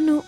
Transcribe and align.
nous. 0.00 0.22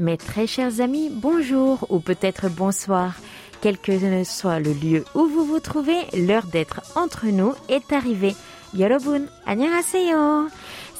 Mes 0.00 0.16
très 0.16 0.46
chers 0.46 0.80
amis, 0.80 1.10
bonjour 1.12 1.86
ou 1.90 1.98
peut-être 1.98 2.48
bonsoir. 2.48 3.14
Quel 3.60 3.78
que 3.78 4.24
soit 4.24 4.60
le 4.60 4.72
lieu 4.72 5.04
où 5.14 5.26
vous 5.26 5.44
vous 5.44 5.58
trouvez, 5.58 6.02
l'heure 6.14 6.46
d'être 6.46 6.82
entre 6.94 7.26
nous 7.26 7.54
est 7.68 7.92
arrivée. 7.92 8.36
Yorobun, 8.74 9.22
annyeonghaseyo. 9.46 10.48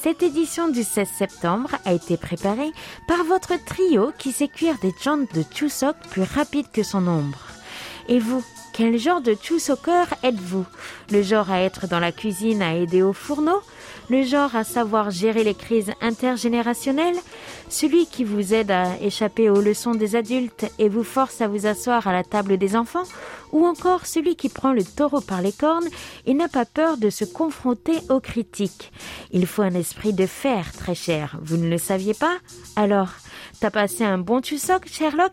Cette 0.03 0.23
édition 0.23 0.69
du 0.69 0.83
16 0.83 1.09
septembre 1.09 1.71
a 1.85 1.93
été 1.93 2.17
préparée 2.17 2.73
par 3.07 3.25
votre 3.25 3.53
trio 3.65 4.13
qui 4.19 4.33
sait 4.33 4.49
cuire 4.49 4.79
des 4.81 4.93
chants 5.01 5.19
de 5.19 5.45
Chusok 5.55 5.97
plus 6.11 6.23
rapides 6.23 6.71
que 6.73 6.83
son 6.83 7.07
ombre. 7.07 7.47
Et 8.09 8.19
vous, 8.19 8.43
quel 8.79 8.97
genre 8.97 9.21
de 9.21 9.35
Chusoker 9.35 10.07
êtes-vous? 10.23 10.65
Le 11.11 11.21
genre 11.21 11.51
à 11.51 11.63
être 11.63 11.89
dans 11.89 11.99
la 11.99 12.13
cuisine 12.13 12.63
à 12.63 12.77
aider 12.77 13.03
au 13.03 13.13
fourneau? 13.13 13.61
Le 14.09 14.23
genre 14.23 14.55
à 14.55 14.63
savoir 14.63 15.11
gérer 15.11 15.43
les 15.43 15.55
crises 15.55 15.91
intergénérationnelles? 16.01 17.19
Celui 17.69 18.07
qui 18.07 18.23
vous 18.23 18.55
aide 18.55 18.71
à 18.71 18.97
échapper 19.01 19.51
aux 19.51 19.61
leçons 19.61 19.97
des 19.97 20.15
adultes 20.15 20.67
et 20.79 20.89
vous 20.89 21.03
force 21.03 21.41
à 21.41 21.49
vous 21.49 21.67
asseoir 21.67 22.07
à 22.07 22.13
la 22.13 22.23
table 22.23 22.57
des 22.57 22.77
enfants? 22.77 23.03
Ou 23.51 23.67
encore 23.67 24.07
celui 24.07 24.37
qui 24.37 24.49
prend 24.49 24.73
le 24.73 24.85
taureau 24.85 25.23
par 25.23 25.43
les 25.43 25.51
cornes 25.53 25.89
et 26.27 26.35
n'a 26.35 26.47
pas 26.47 26.65
peur 26.65 26.99
de 26.99 27.11
se 27.11 27.25
confronter 27.25 27.99
aux 28.11 28.21
critiques? 28.21 28.93
Il 29.33 29.49
faut 29.49 29.63
un 29.63 29.75
esprit 29.75 30.13
de 30.13 30.27
fer, 30.27 30.71
très 30.73 30.95
cher. 30.95 31.37
Vous 31.43 31.57
ne 31.57 31.69
le 31.69 31.79
saviez 31.79 32.15
pas? 32.15 32.37
Alors, 32.77 33.09
t'as 33.59 33.73
passé 33.73 34.05
un 34.05 34.19
bon 34.19 34.41
Chusok, 34.41 34.87
Sherlock? 34.87 35.33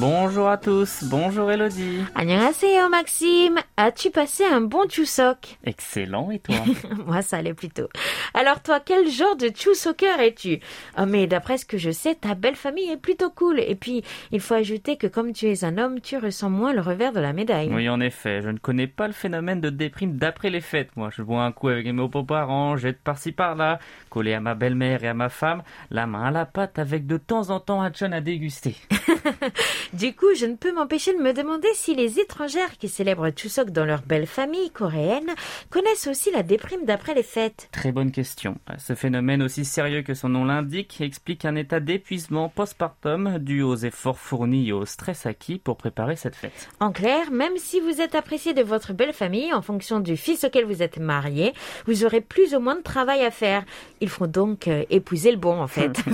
Bonjour 0.00 0.48
à 0.48 0.58
tous, 0.58 1.02
bonjour 1.10 1.50
Elodie. 1.50 2.04
Annyeonghaseyo 2.14 2.88
Maxime, 2.88 3.58
as-tu 3.76 4.10
passé 4.10 4.44
un 4.44 4.60
bon 4.60 4.88
Chuseok 4.88 5.58
Excellent, 5.64 6.30
et 6.30 6.38
toi? 6.38 6.54
Moi 7.06 7.20
ça 7.22 7.38
allait 7.38 7.52
plutôt. 7.52 7.88
Alors 8.32 8.62
toi, 8.62 8.78
quel 8.78 9.10
genre 9.10 9.34
de 9.34 9.48
Chuseoker 9.48 10.20
es-tu? 10.20 10.60
Oh, 10.96 11.02
Mais 11.04 11.26
d'après 11.26 11.58
ce 11.58 11.64
que 11.64 11.78
je 11.78 11.90
sais, 11.90 12.14
ta 12.14 12.36
belle 12.36 12.54
famille 12.54 12.88
est 12.88 12.96
plutôt 12.96 13.30
cool. 13.30 13.58
Et 13.58 13.74
puis, 13.74 14.04
il 14.30 14.38
faut 14.38 14.54
ajouter 14.54 14.96
que 14.96 15.08
comme 15.08 15.32
tu 15.32 15.46
es 15.46 15.64
un 15.64 15.78
homme, 15.78 16.00
tu 16.00 16.16
ressens 16.16 16.48
moins 16.50 16.72
le 16.72 16.80
revers 16.80 17.12
de 17.12 17.18
la 17.18 17.32
médaille. 17.32 17.68
Oui, 17.72 17.88
en 17.88 17.98
effet, 17.98 18.40
je 18.40 18.50
ne 18.50 18.58
connais 18.58 18.86
pas 18.86 19.08
le 19.08 19.12
phénomène 19.12 19.60
de 19.60 19.70
déprime 19.70 20.16
d'après 20.16 20.50
les 20.50 20.60
fêtes. 20.60 20.90
Moi, 20.94 21.10
je 21.12 21.22
bois 21.22 21.42
un 21.42 21.50
coup 21.50 21.68
avec 21.68 21.86
mes 21.86 22.06
beaux-parents, 22.06 22.76
jette 22.76 23.00
par-ci 23.00 23.32
par-là, 23.32 23.80
collé 24.10 24.32
à 24.32 24.40
ma 24.40 24.54
belle-mère 24.54 25.02
et 25.02 25.08
à 25.08 25.14
ma 25.14 25.28
femme, 25.28 25.64
la 25.90 26.06
main 26.06 26.22
à 26.26 26.30
la 26.30 26.46
pâte 26.46 26.78
avec 26.78 27.06
de 27.06 27.16
temps 27.16 27.50
en 27.50 27.58
temps 27.58 27.82
un 27.82 27.92
chun 27.92 28.12
à 28.12 28.20
déguster. 28.20 28.76
Du 29.94 30.14
coup, 30.14 30.34
je 30.36 30.44
ne 30.44 30.54
peux 30.54 30.72
m'empêcher 30.72 31.14
de 31.14 31.22
me 31.22 31.32
demander 31.32 31.68
si 31.72 31.94
les 31.94 32.20
étrangères 32.20 32.76
qui 32.78 32.88
célèbrent 32.88 33.30
Chuseok 33.34 33.70
dans 33.70 33.86
leur 33.86 34.02
belle 34.02 34.26
famille 34.26 34.70
coréenne 34.70 35.30
connaissent 35.70 36.06
aussi 36.06 36.30
la 36.30 36.42
déprime 36.42 36.84
d'après 36.84 37.14
les 37.14 37.22
fêtes. 37.22 37.68
Très 37.72 37.90
bonne 37.90 38.12
question. 38.12 38.58
Ce 38.76 38.94
phénomène 38.94 39.42
aussi 39.42 39.64
sérieux 39.64 40.02
que 40.02 40.12
son 40.12 40.28
nom 40.28 40.44
l'indique 40.44 41.00
explique 41.00 41.46
un 41.46 41.56
état 41.56 41.80
d'épuisement 41.80 42.50
postpartum 42.50 43.38
dû 43.38 43.62
aux 43.62 43.76
efforts 43.76 44.18
fournis 44.18 44.68
et 44.68 44.72
au 44.72 44.84
stress 44.84 45.24
acquis 45.24 45.58
pour 45.58 45.78
préparer 45.78 46.16
cette 46.16 46.36
fête. 46.36 46.68
En 46.80 46.92
clair, 46.92 47.30
même 47.30 47.56
si 47.56 47.80
vous 47.80 48.02
êtes 48.02 48.14
apprécié 48.14 48.52
de 48.52 48.62
votre 48.62 48.92
belle 48.92 49.14
famille 49.14 49.54
en 49.54 49.62
fonction 49.62 50.00
du 50.00 50.18
fils 50.18 50.44
auquel 50.44 50.66
vous 50.66 50.82
êtes 50.82 50.98
marié, 50.98 51.54
vous 51.86 52.04
aurez 52.04 52.20
plus 52.20 52.54
ou 52.54 52.60
moins 52.60 52.76
de 52.76 52.82
travail 52.82 53.24
à 53.24 53.30
faire. 53.30 53.64
Il 54.02 54.10
faut 54.10 54.26
donc 54.26 54.68
euh, 54.68 54.84
épouser 54.90 55.30
le 55.30 55.38
bon 55.38 55.60
en 55.60 55.66
fait. 55.66 55.98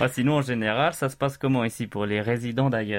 Ah, 0.00 0.08
sinon, 0.08 0.34
en 0.34 0.42
général, 0.42 0.92
ça 0.94 1.08
se 1.08 1.16
passe 1.16 1.38
comment 1.38 1.64
ici 1.64 1.86
pour 1.86 2.06
les 2.06 2.20
résidents 2.20 2.70
d'ailleurs? 2.70 2.93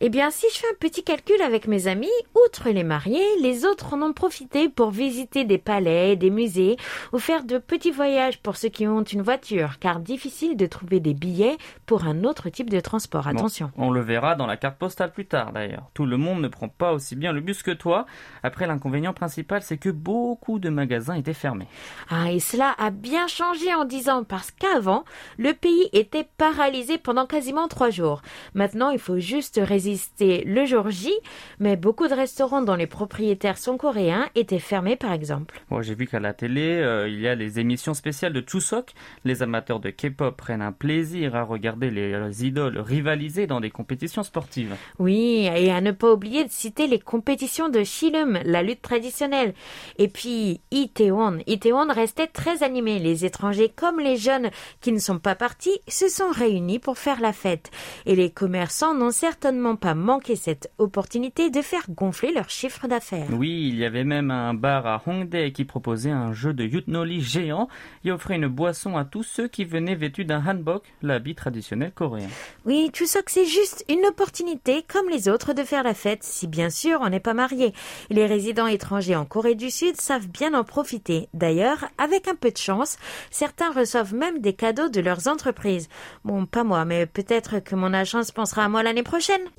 Eh 0.00 0.08
bien, 0.08 0.30
si 0.30 0.46
je 0.52 0.58
fais 0.58 0.66
un 0.66 0.76
petit 0.80 1.04
calcul 1.04 1.40
avec 1.40 1.68
mes 1.68 1.86
amis, 1.86 2.10
outre 2.44 2.68
les 2.68 2.82
mariés, 2.82 3.24
les 3.40 3.64
autres 3.64 3.94
en 3.94 4.02
ont 4.02 4.12
profité 4.12 4.68
pour 4.68 4.90
visiter 4.90 5.44
des 5.44 5.56
palais, 5.56 6.16
des 6.16 6.30
musées, 6.30 6.76
ou 7.12 7.18
faire 7.18 7.44
de 7.44 7.58
petits 7.58 7.92
voyages 7.92 8.40
pour 8.40 8.56
ceux 8.56 8.68
qui 8.68 8.88
ont 8.88 9.04
une 9.04 9.22
voiture, 9.22 9.78
car 9.78 10.00
difficile 10.00 10.56
de 10.56 10.66
trouver 10.66 10.98
des 10.98 11.14
billets 11.14 11.56
pour 11.86 12.04
un 12.04 12.24
autre 12.24 12.48
type 12.48 12.70
de 12.70 12.80
transport. 12.80 13.22
Bon, 13.22 13.30
Attention. 13.30 13.70
on 13.76 13.90
le 13.90 14.00
verra 14.00 14.34
dans 14.34 14.46
la 14.46 14.56
carte 14.56 14.78
postale 14.78 15.12
plus 15.12 15.26
tard 15.26 15.52
d'ailleurs. 15.52 15.88
Tout 15.94 16.06
le 16.06 16.16
monde 16.16 16.42
ne 16.42 16.48
prend 16.48 16.68
pas 16.68 16.92
aussi 16.92 17.14
bien 17.14 17.32
le 17.32 17.40
bus 17.40 17.62
que 17.62 17.70
toi. 17.70 18.04
Après, 18.42 18.66
l'inconvénient 18.66 19.14
principal, 19.14 19.62
c'est 19.62 19.78
que 19.78 19.90
beaucoup 19.90 20.58
de 20.58 20.70
magasins 20.70 21.14
étaient 21.14 21.34
fermés. 21.34 21.68
Ah, 22.10 22.32
et 22.32 22.40
cela 22.40 22.74
a 22.78 22.90
bien 22.90 23.28
changé 23.28 23.72
en 23.72 23.84
dix 23.84 24.08
ans, 24.08 24.24
parce 24.24 24.50
qu'avant, 24.50 25.04
le 25.38 25.52
pays 25.52 25.88
était 25.92 26.28
paralysé 26.36 26.98
pendant 26.98 27.26
quasiment 27.26 27.68
trois 27.68 27.90
jours. 27.90 28.22
Maintenant, 28.54 28.90
il 28.90 28.98
faut 28.98 29.18
juste 29.18 29.33
résister 29.60 30.44
le 30.44 30.64
jour 30.64 30.90
J, 30.90 31.12
mais 31.58 31.76
beaucoup 31.76 32.08
de 32.08 32.14
restaurants 32.14 32.62
dont 32.62 32.74
les 32.74 32.86
propriétaires 32.86 33.58
sont 33.58 33.76
coréens 33.76 34.28
étaient 34.34 34.58
fermés, 34.58 34.96
par 34.96 35.12
exemple. 35.12 35.60
Moi, 35.70 35.82
j'ai 35.82 35.94
vu 35.94 36.06
qu'à 36.06 36.20
la 36.20 36.32
télé, 36.32 36.62
euh, 36.62 37.08
il 37.08 37.20
y 37.20 37.28
a 37.28 37.34
les 37.34 37.58
émissions 37.58 37.94
spéciales 37.94 38.32
de 38.32 38.44
Chuseok. 38.46 38.92
Les 39.24 39.42
amateurs 39.42 39.80
de 39.80 39.90
K-pop 39.90 40.36
prennent 40.36 40.62
un 40.62 40.72
plaisir 40.72 41.34
à 41.34 41.42
regarder 41.42 41.90
les 41.90 42.12
euh, 42.12 42.30
idoles 42.40 42.78
rivaliser 42.78 43.46
dans 43.46 43.60
des 43.60 43.70
compétitions 43.70 44.22
sportives. 44.22 44.76
Oui, 44.98 45.48
et 45.54 45.70
à 45.70 45.80
ne 45.80 45.92
pas 45.92 46.12
oublier 46.12 46.44
de 46.44 46.50
citer 46.50 46.86
les 46.86 46.98
compétitions 46.98 47.68
de 47.68 47.82
Shilum, 47.84 48.38
la 48.44 48.62
lutte 48.62 48.82
traditionnelle. 48.82 49.54
Et 49.98 50.08
puis, 50.08 50.60
Itaewon. 50.70 51.38
Itaewon 51.46 51.88
restait 51.92 52.26
très 52.26 52.62
animé. 52.62 52.98
Les 52.98 53.24
étrangers 53.24 53.72
comme 53.74 54.00
les 54.00 54.16
jeunes 54.16 54.50
qui 54.80 54.92
ne 54.92 54.98
sont 54.98 55.18
pas 55.18 55.34
partis 55.34 55.78
se 55.88 56.08
sont 56.08 56.30
réunis 56.30 56.78
pour 56.78 56.98
faire 56.98 57.20
la 57.20 57.32
fête. 57.32 57.70
Et 58.06 58.16
les 58.16 58.30
commerçants 58.30 58.94
n'ont 58.94 59.10
certainement 59.24 59.74
pas 59.74 59.94
manqué 59.94 60.36
cette 60.36 60.70
opportunité 60.76 61.48
de 61.48 61.62
faire 61.62 61.86
gonfler 61.88 62.30
leur 62.30 62.50
chiffre 62.50 62.86
d'affaires. 62.88 63.28
Oui, 63.32 63.70
il 63.70 63.78
y 63.78 63.86
avait 63.86 64.04
même 64.04 64.30
un 64.30 64.52
bar 64.52 64.86
à 64.86 65.02
Hongdae 65.06 65.50
qui 65.50 65.64
proposait 65.64 66.10
un 66.10 66.34
jeu 66.34 66.52
de 66.52 66.62
yutnoli 66.62 67.22
géant 67.22 67.68
et 68.04 68.12
offrait 68.12 68.36
une 68.36 68.48
boisson 68.48 68.98
à 68.98 69.06
tous 69.06 69.22
ceux 69.22 69.48
qui 69.48 69.64
venaient 69.64 69.94
vêtus 69.94 70.26
d'un 70.26 70.44
hanbok, 70.46 70.92
l'habit 71.00 71.34
traditionnel 71.34 71.92
coréen. 71.92 72.28
Oui, 72.66 72.90
tout 72.92 73.06
ça 73.06 73.22
que 73.22 73.30
c'est 73.30 73.46
juste 73.46 73.86
une 73.88 74.04
opportunité, 74.04 74.84
comme 74.86 75.08
les 75.08 75.30
autres, 75.30 75.54
de 75.54 75.62
faire 75.62 75.84
la 75.84 75.94
fête, 75.94 76.22
si 76.22 76.46
bien 76.46 76.68
sûr 76.68 76.98
on 77.00 77.08
n'est 77.08 77.18
pas 77.18 77.32
marié. 77.32 77.72
Les 78.10 78.26
résidents 78.26 78.66
étrangers 78.66 79.16
en 79.16 79.24
Corée 79.24 79.54
du 79.54 79.70
Sud 79.70 79.98
savent 79.98 80.28
bien 80.28 80.52
en 80.52 80.64
profiter. 80.64 81.28
D'ailleurs, 81.32 81.86
avec 81.96 82.28
un 82.28 82.34
peu 82.34 82.50
de 82.50 82.58
chance, 82.58 82.98
certains 83.30 83.72
reçoivent 83.72 84.14
même 84.14 84.40
des 84.40 84.52
cadeaux 84.52 84.90
de 84.90 85.00
leurs 85.00 85.28
entreprises. 85.28 85.88
Bon, 86.26 86.44
pas 86.44 86.62
moi, 86.62 86.84
mais 86.84 87.06
peut-être 87.06 87.60
que 87.60 87.74
mon 87.74 87.94
agence 87.94 88.30
pensera 88.30 88.64
à 88.64 88.68
moi 88.68 88.82
l'année 88.82 89.02
prochaine. 89.04 89.50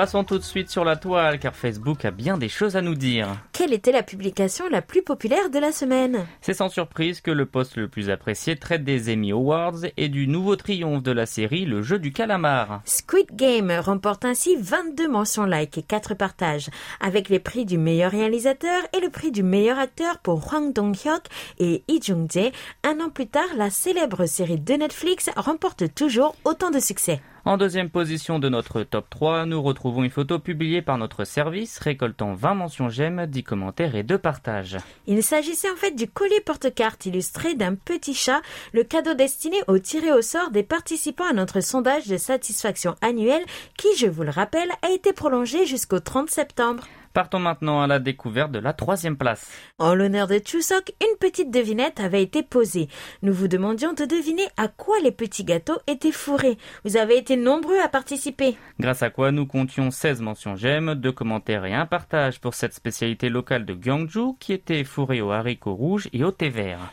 Passons 0.00 0.24
tout 0.24 0.38
de 0.38 0.42
suite 0.42 0.70
sur 0.70 0.82
la 0.82 0.96
toile 0.96 1.38
car 1.38 1.54
Facebook 1.54 2.06
a 2.06 2.10
bien 2.10 2.38
des 2.38 2.48
choses 2.48 2.74
à 2.74 2.80
nous 2.80 2.94
dire. 2.94 3.28
Quelle 3.52 3.74
était 3.74 3.92
la 3.92 4.02
publication 4.02 4.66
la 4.70 4.80
plus 4.80 5.02
populaire 5.02 5.50
de 5.50 5.58
la 5.58 5.72
semaine? 5.72 6.24
C'est 6.40 6.54
sans 6.54 6.70
surprise 6.70 7.20
que 7.20 7.30
le 7.30 7.44
post 7.44 7.76
le 7.76 7.86
plus 7.86 8.08
apprécié 8.08 8.56
traite 8.56 8.82
des 8.82 9.12
Emmy 9.12 9.32
Awards 9.32 9.84
et 9.98 10.08
du 10.08 10.26
nouveau 10.26 10.56
triomphe 10.56 11.02
de 11.02 11.12
la 11.12 11.26
série 11.26 11.66
Le 11.66 11.82
jeu 11.82 11.98
du 11.98 12.14
calamar. 12.14 12.80
Squid 12.86 13.36
Game 13.36 13.70
remporte 13.70 14.24
ainsi 14.24 14.56
22 14.58 15.06
mentions 15.06 15.44
like 15.44 15.76
et 15.76 15.82
4 15.82 16.14
partages, 16.14 16.70
avec 17.02 17.28
les 17.28 17.38
prix 17.38 17.66
du 17.66 17.76
meilleur 17.76 18.12
réalisateur 18.12 18.80
et 18.96 19.00
le 19.00 19.10
prix 19.10 19.32
du 19.32 19.42
meilleur 19.42 19.78
acteur 19.78 20.16
pour 20.20 20.50
Hwang 20.50 20.72
Dong-hyuk 20.72 21.24
et 21.58 21.84
Lee 21.90 22.00
Jung-jae. 22.02 22.52
Un 22.84 23.00
an 23.00 23.10
plus 23.10 23.26
tard, 23.26 23.48
la 23.54 23.68
célèbre 23.68 24.24
série 24.24 24.58
de 24.58 24.72
Netflix 24.72 25.28
remporte 25.36 25.94
toujours 25.94 26.36
autant 26.46 26.70
de 26.70 26.78
succès. 26.78 27.20
En 27.46 27.56
deuxième 27.56 27.88
position 27.88 28.38
de 28.38 28.50
notre 28.50 28.82
top 28.82 29.08
3, 29.08 29.46
nous 29.46 29.62
retrouvons 29.62 30.04
une 30.04 30.10
photo 30.10 30.38
publiée 30.38 30.82
par 30.82 30.98
notre 30.98 31.24
service 31.24 31.78
récoltant 31.78 32.34
20 32.34 32.54
mentions 32.54 32.88
j'aime, 32.90 33.24
10 33.26 33.44
commentaires 33.44 33.94
et 33.94 34.02
2 34.02 34.18
partages. 34.18 34.76
Il 35.06 35.22
s'agissait 35.22 35.70
en 35.70 35.76
fait 35.76 35.92
du 35.92 36.06
collier 36.06 36.40
porte-carte 36.44 37.06
illustré 37.06 37.54
d'un 37.54 37.76
petit 37.76 38.12
chat, 38.12 38.42
le 38.74 38.84
cadeau 38.84 39.14
destiné 39.14 39.56
au 39.68 39.78
tiré 39.78 40.12
au 40.12 40.20
sort 40.20 40.50
des 40.50 40.62
participants 40.62 41.30
à 41.30 41.32
notre 41.32 41.60
sondage 41.60 42.08
de 42.08 42.18
satisfaction 42.18 42.94
annuel 43.00 43.42
qui, 43.78 43.88
je 43.96 44.06
vous 44.06 44.22
le 44.22 44.30
rappelle, 44.30 44.70
a 44.82 44.90
été 44.90 45.14
prolongé 45.14 45.64
jusqu'au 45.64 46.00
30 46.00 46.28
septembre. 46.28 46.84
Partons 47.12 47.40
maintenant 47.40 47.82
à 47.82 47.88
la 47.88 47.98
découverte 47.98 48.52
de 48.52 48.60
la 48.60 48.72
troisième 48.72 49.16
place. 49.16 49.50
En 49.78 49.94
l'honneur 49.94 50.28
de 50.28 50.38
Chuseok, 50.38 50.92
une 51.00 51.18
petite 51.18 51.50
devinette 51.50 51.98
avait 51.98 52.22
été 52.22 52.42
posée. 52.44 52.88
Nous 53.22 53.32
vous 53.32 53.48
demandions 53.48 53.92
de 53.92 54.04
deviner 54.04 54.46
à 54.56 54.68
quoi 54.68 54.96
les 55.02 55.10
petits 55.10 55.42
gâteaux 55.42 55.78
étaient 55.88 56.12
fourrés. 56.12 56.56
Vous 56.84 56.96
avez 56.96 57.18
été 57.18 57.36
nombreux 57.36 57.80
à 57.80 57.88
participer. 57.88 58.56
Grâce 58.78 59.02
à 59.02 59.10
quoi 59.10 59.32
nous 59.32 59.46
comptions 59.46 59.90
16 59.90 60.20
mentions 60.20 60.54
j'aime, 60.54 60.94
2 60.94 61.10
commentaires 61.10 61.64
et 61.64 61.74
un 61.74 61.86
partage 61.86 62.40
pour 62.40 62.54
cette 62.54 62.74
spécialité 62.74 63.28
locale 63.28 63.64
de 63.64 63.74
Gyeongju 63.74 64.36
qui 64.38 64.52
était 64.52 64.84
fourrée 64.84 65.20
aux 65.20 65.32
haricots 65.32 65.74
rouges 65.74 66.08
et 66.12 66.22
au 66.22 66.30
thé 66.30 66.48
vert. 66.48 66.92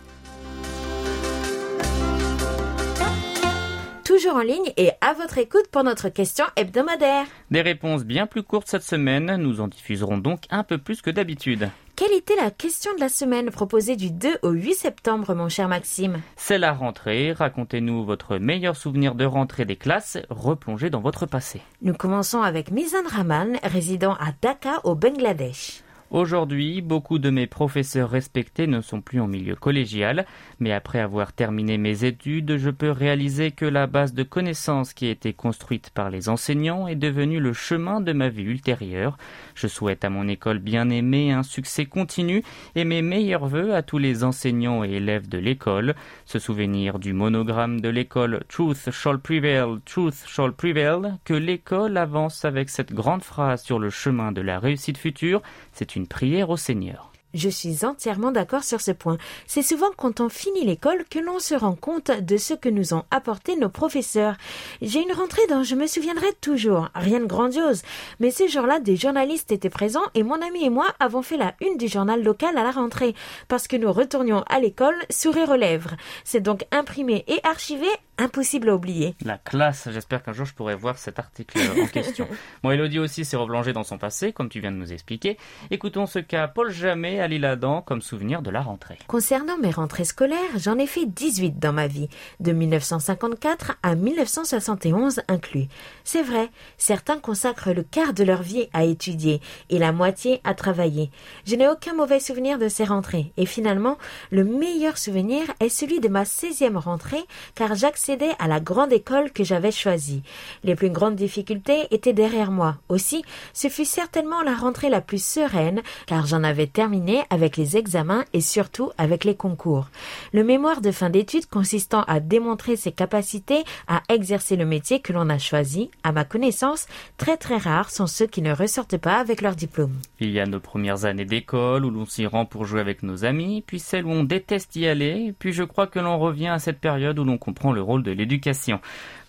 Toujours 4.11 4.35
en 4.35 4.41
ligne 4.41 4.73
et 4.75 4.89
à 4.99 5.13
votre 5.13 5.37
écoute 5.37 5.69
pour 5.71 5.85
notre 5.85 6.09
question 6.09 6.43
hebdomadaire. 6.57 7.25
Des 7.49 7.61
réponses 7.61 8.03
bien 8.03 8.27
plus 8.27 8.43
courtes 8.43 8.67
cette 8.67 8.83
semaine, 8.83 9.37
nous 9.37 9.61
en 9.61 9.69
diffuserons 9.69 10.17
donc 10.17 10.41
un 10.49 10.65
peu 10.65 10.77
plus 10.77 11.01
que 11.01 11.09
d'habitude. 11.09 11.69
Quelle 11.95 12.11
était 12.11 12.35
la 12.35 12.51
question 12.51 12.93
de 12.93 12.99
la 12.99 13.07
semaine 13.07 13.51
proposée 13.51 13.95
du 13.95 14.11
2 14.11 14.39
au 14.41 14.49
8 14.49 14.73
septembre, 14.73 15.33
mon 15.33 15.47
cher 15.47 15.69
Maxime? 15.69 16.19
C'est 16.35 16.57
la 16.57 16.73
rentrée, 16.73 17.31
racontez-nous 17.31 18.03
votre 18.03 18.37
meilleur 18.37 18.75
souvenir 18.75 19.15
de 19.15 19.23
rentrée 19.23 19.63
des 19.63 19.77
classes, 19.77 20.17
replongez 20.29 20.89
dans 20.89 20.99
votre 20.99 21.25
passé. 21.25 21.61
Nous 21.81 21.93
commençons 21.93 22.41
avec 22.41 22.69
Mizan 22.69 23.07
Rahman, 23.07 23.59
résident 23.63 24.15
à 24.15 24.33
Dhaka 24.41 24.81
au 24.83 24.93
Bangladesh. 24.93 25.83
Aujourd'hui, 26.11 26.81
beaucoup 26.81 27.19
de 27.19 27.29
mes 27.29 27.47
professeurs 27.47 28.09
respectés 28.09 28.67
ne 28.67 28.81
sont 28.81 28.99
plus 28.99 29.21
en 29.21 29.27
milieu 29.27 29.55
collégial, 29.55 30.25
mais 30.59 30.73
après 30.73 30.99
avoir 30.99 31.31
terminé 31.31 31.77
mes 31.77 32.03
études, 32.03 32.57
je 32.57 32.69
peux 32.69 32.91
réaliser 32.91 33.51
que 33.51 33.63
la 33.63 33.87
base 33.87 34.13
de 34.13 34.23
connaissances 34.23 34.93
qui 34.93 35.07
a 35.07 35.11
été 35.11 35.31
construite 35.31 35.89
par 35.91 36.09
les 36.09 36.27
enseignants 36.27 36.85
est 36.89 36.97
devenue 36.97 37.39
le 37.39 37.53
chemin 37.53 38.01
de 38.01 38.11
ma 38.11 38.27
vie 38.27 38.43
ultérieure. 38.43 39.17
Je 39.55 39.67
souhaite 39.67 40.03
à 40.03 40.09
mon 40.09 40.27
école 40.27 40.59
bien 40.59 40.89
aimée 40.89 41.31
un 41.31 41.43
succès 41.43 41.85
continu 41.85 42.43
et 42.75 42.83
mes 42.83 43.01
meilleurs 43.01 43.47
voeux 43.47 43.73
à 43.73 43.81
tous 43.81 43.97
les 43.97 44.25
enseignants 44.25 44.83
et 44.83 44.91
élèves 44.91 45.29
de 45.29 45.37
l'école. 45.37 45.95
Se 46.25 46.39
souvenir 46.39 46.99
du 46.99 47.13
monogramme 47.13 47.79
de 47.79 47.87
l'école 47.87 48.43
Truth 48.49 48.91
shall 48.91 49.17
prevail, 49.17 49.79
Truth 49.85 50.25
shall 50.27 50.51
prevail, 50.51 51.13
que 51.23 51.33
l'école 51.33 51.95
avance 51.95 52.43
avec 52.43 52.67
cette 52.67 52.91
grande 52.91 53.23
phrase 53.23 53.63
sur 53.63 53.79
le 53.79 53.89
chemin 53.89 54.33
de 54.33 54.41
la 54.41 54.59
réussite 54.59 54.97
future, 54.97 55.41
c'est 55.71 55.95
une 55.95 56.00
prière 56.07 56.49
au 56.49 56.57
Seigneur. 56.57 57.11
Je 57.33 57.47
suis 57.47 57.85
entièrement 57.85 58.31
d'accord 58.31 58.65
sur 58.65 58.81
ce 58.81 58.91
point. 58.91 59.17
C'est 59.47 59.61
souvent 59.61 59.89
quand 59.95 60.19
on 60.19 60.27
finit 60.27 60.65
l'école 60.65 61.05
que 61.09 61.19
l'on 61.19 61.39
se 61.39 61.55
rend 61.55 61.75
compte 61.75 62.11
de 62.11 62.35
ce 62.35 62.53
que 62.53 62.67
nous 62.67 62.93
ont 62.93 63.05
apporté 63.09 63.55
nos 63.55 63.69
professeurs. 63.69 64.35
J'ai 64.81 65.01
une 65.01 65.13
rentrée 65.13 65.47
dont 65.47 65.63
je 65.63 65.75
me 65.75 65.87
souviendrai 65.87 66.27
toujours. 66.41 66.89
Rien 66.93 67.21
de 67.21 67.25
grandiose. 67.25 67.83
Mais 68.19 68.31
ce 68.31 68.49
jour-là, 68.49 68.79
des 68.79 68.97
journalistes 68.97 69.51
étaient 69.53 69.69
présents 69.69 70.01
et 70.13 70.23
mon 70.23 70.41
ami 70.41 70.65
et 70.65 70.69
moi 70.69 70.87
avons 70.99 71.21
fait 71.21 71.37
la 71.37 71.53
une 71.61 71.77
du 71.77 71.87
journal 71.87 72.21
local 72.21 72.57
à 72.57 72.63
la 72.63 72.71
rentrée 72.71 73.15
parce 73.47 73.67
que 73.67 73.77
nous 73.77 73.93
retournions 73.93 74.43
à 74.49 74.59
l'école 74.59 74.95
sourire 75.09 75.51
aux 75.51 75.55
lèvres. 75.55 75.95
C'est 76.25 76.41
donc 76.41 76.65
imprimé 76.71 77.23
et 77.27 77.39
archivé 77.43 77.87
impossible 78.21 78.69
à 78.69 78.75
oublier. 78.75 79.15
La 79.25 79.37
classe, 79.37 79.89
j'espère 79.91 80.23
qu'un 80.23 80.33
jour 80.33 80.45
je 80.45 80.53
pourrai 80.53 80.75
voir 80.75 80.97
cet 80.97 81.19
article 81.19 81.59
en 81.59 81.87
question. 81.87 82.27
Bon, 82.63 82.71
Elodie 82.71 82.99
aussi 82.99 83.25
s'est 83.25 83.37
replongée 83.37 83.73
dans 83.73 83.83
son 83.83 83.97
passé, 83.97 84.33
comme 84.33 84.49
tu 84.49 84.59
viens 84.59 84.71
de 84.71 84.77
nous 84.77 84.93
expliquer. 84.93 85.37
Écoutons 85.71 86.05
ce 86.05 86.19
qu'a 86.19 86.47
Paul 86.47 86.69
Jamais 86.71 87.19
à 87.19 87.27
l'Île-Adam 87.27 87.81
comme 87.81 88.01
souvenir 88.01 88.41
de 88.41 88.51
la 88.51 88.61
rentrée. 88.61 88.97
Concernant 89.07 89.57
mes 89.57 89.71
rentrées 89.71 90.05
scolaires, 90.05 90.37
j'en 90.57 90.77
ai 90.77 90.85
fait 90.85 91.05
18 91.05 91.59
dans 91.59 91.73
ma 91.73 91.87
vie, 91.87 92.07
de 92.39 92.51
1954 92.51 93.77
à 93.81 93.95
1971 93.95 95.21
inclus. 95.27 95.67
C'est 96.03 96.21
vrai, 96.21 96.49
certains 96.77 97.19
consacrent 97.19 97.73
le 97.73 97.83
quart 97.83 98.13
de 98.13 98.23
leur 98.23 98.43
vie 98.43 98.67
à 98.73 98.83
étudier 98.83 99.41
et 99.69 99.79
la 99.79 99.91
moitié 99.91 100.41
à 100.43 100.53
travailler. 100.53 101.09
Je 101.45 101.55
n'ai 101.55 101.67
aucun 101.67 101.93
mauvais 101.93 102.19
souvenir 102.19 102.59
de 102.59 102.67
ces 102.67 102.83
rentrées 102.83 103.33
et 103.37 103.45
finalement, 103.45 103.97
le 104.29 104.43
meilleur 104.43 104.97
souvenir 104.97 105.43
est 105.59 105.69
celui 105.69 105.99
de 105.99 106.09
ma 106.09 106.23
16e 106.23 106.77
rentrée 106.77 107.23
car 107.55 107.75
j'accède 107.75 108.10
à 108.39 108.47
la 108.47 108.59
grande 108.59 108.91
école 108.91 109.31
que 109.31 109.43
j'avais 109.43 109.71
choisie. 109.71 110.21
Les 110.63 110.75
plus 110.75 110.89
grandes 110.89 111.15
difficultés 111.15 111.87
étaient 111.91 112.13
derrière 112.13 112.51
moi. 112.51 112.75
Aussi, 112.89 113.23
ce 113.53 113.69
fut 113.69 113.85
certainement 113.85 114.41
la 114.41 114.53
rentrée 114.53 114.89
la 114.89 114.99
plus 114.99 115.23
sereine, 115.23 115.81
car 116.07 116.25
j'en 116.25 116.43
avais 116.43 116.67
terminé 116.67 117.23
avec 117.29 117.55
les 117.55 117.77
examens 117.77 118.25
et 118.33 118.41
surtout 118.41 118.91
avec 118.97 119.23
les 119.23 119.35
concours. 119.35 119.87
Le 120.33 120.43
mémoire 120.43 120.81
de 120.81 120.91
fin 120.91 121.09
d'études 121.09 121.45
consistant 121.45 122.03
à 122.03 122.19
démontrer 122.19 122.75
ses 122.75 122.91
capacités 122.91 123.63
à 123.87 124.01
exercer 124.09 124.57
le 124.57 124.65
métier 124.65 124.99
que 124.99 125.13
l'on 125.13 125.29
a 125.29 125.37
choisi, 125.37 125.89
à 126.03 126.11
ma 126.11 126.25
connaissance, 126.25 126.87
très 127.17 127.37
très 127.37 127.57
rares 127.57 127.91
sont 127.91 128.07
ceux 128.07 128.27
qui 128.27 128.41
ne 128.41 128.53
ressortent 128.53 128.97
pas 128.97 129.19
avec 129.19 129.41
leur 129.41 129.55
diplôme. 129.55 129.93
Il 130.19 130.31
y 130.31 130.39
a 130.39 130.45
nos 130.45 130.59
premières 130.59 131.05
années 131.05 131.25
d'école 131.25 131.85
où 131.85 131.89
l'on 131.89 132.05
s'y 132.05 132.25
rend 132.25 132.45
pour 132.45 132.65
jouer 132.65 132.81
avec 132.81 133.03
nos 133.03 133.23
amis, 133.23 133.63
puis 133.65 133.79
celles 133.79 134.05
où 134.05 134.11
on 134.11 134.23
déteste 134.23 134.75
y 134.75 134.85
aller, 134.85 135.33
puis 135.39 135.53
je 135.53 135.63
crois 135.63 135.87
que 135.87 135.99
l'on 135.99 136.19
revient 136.19 136.47
à 136.47 136.59
cette 136.59 136.79
période 136.79 137.19
où 137.19 137.23
l'on 137.23 137.37
comprend 137.37 137.71
le 137.71 137.81
rôle 137.81 138.00
de 138.01 138.11
l'éducation. 138.11 138.79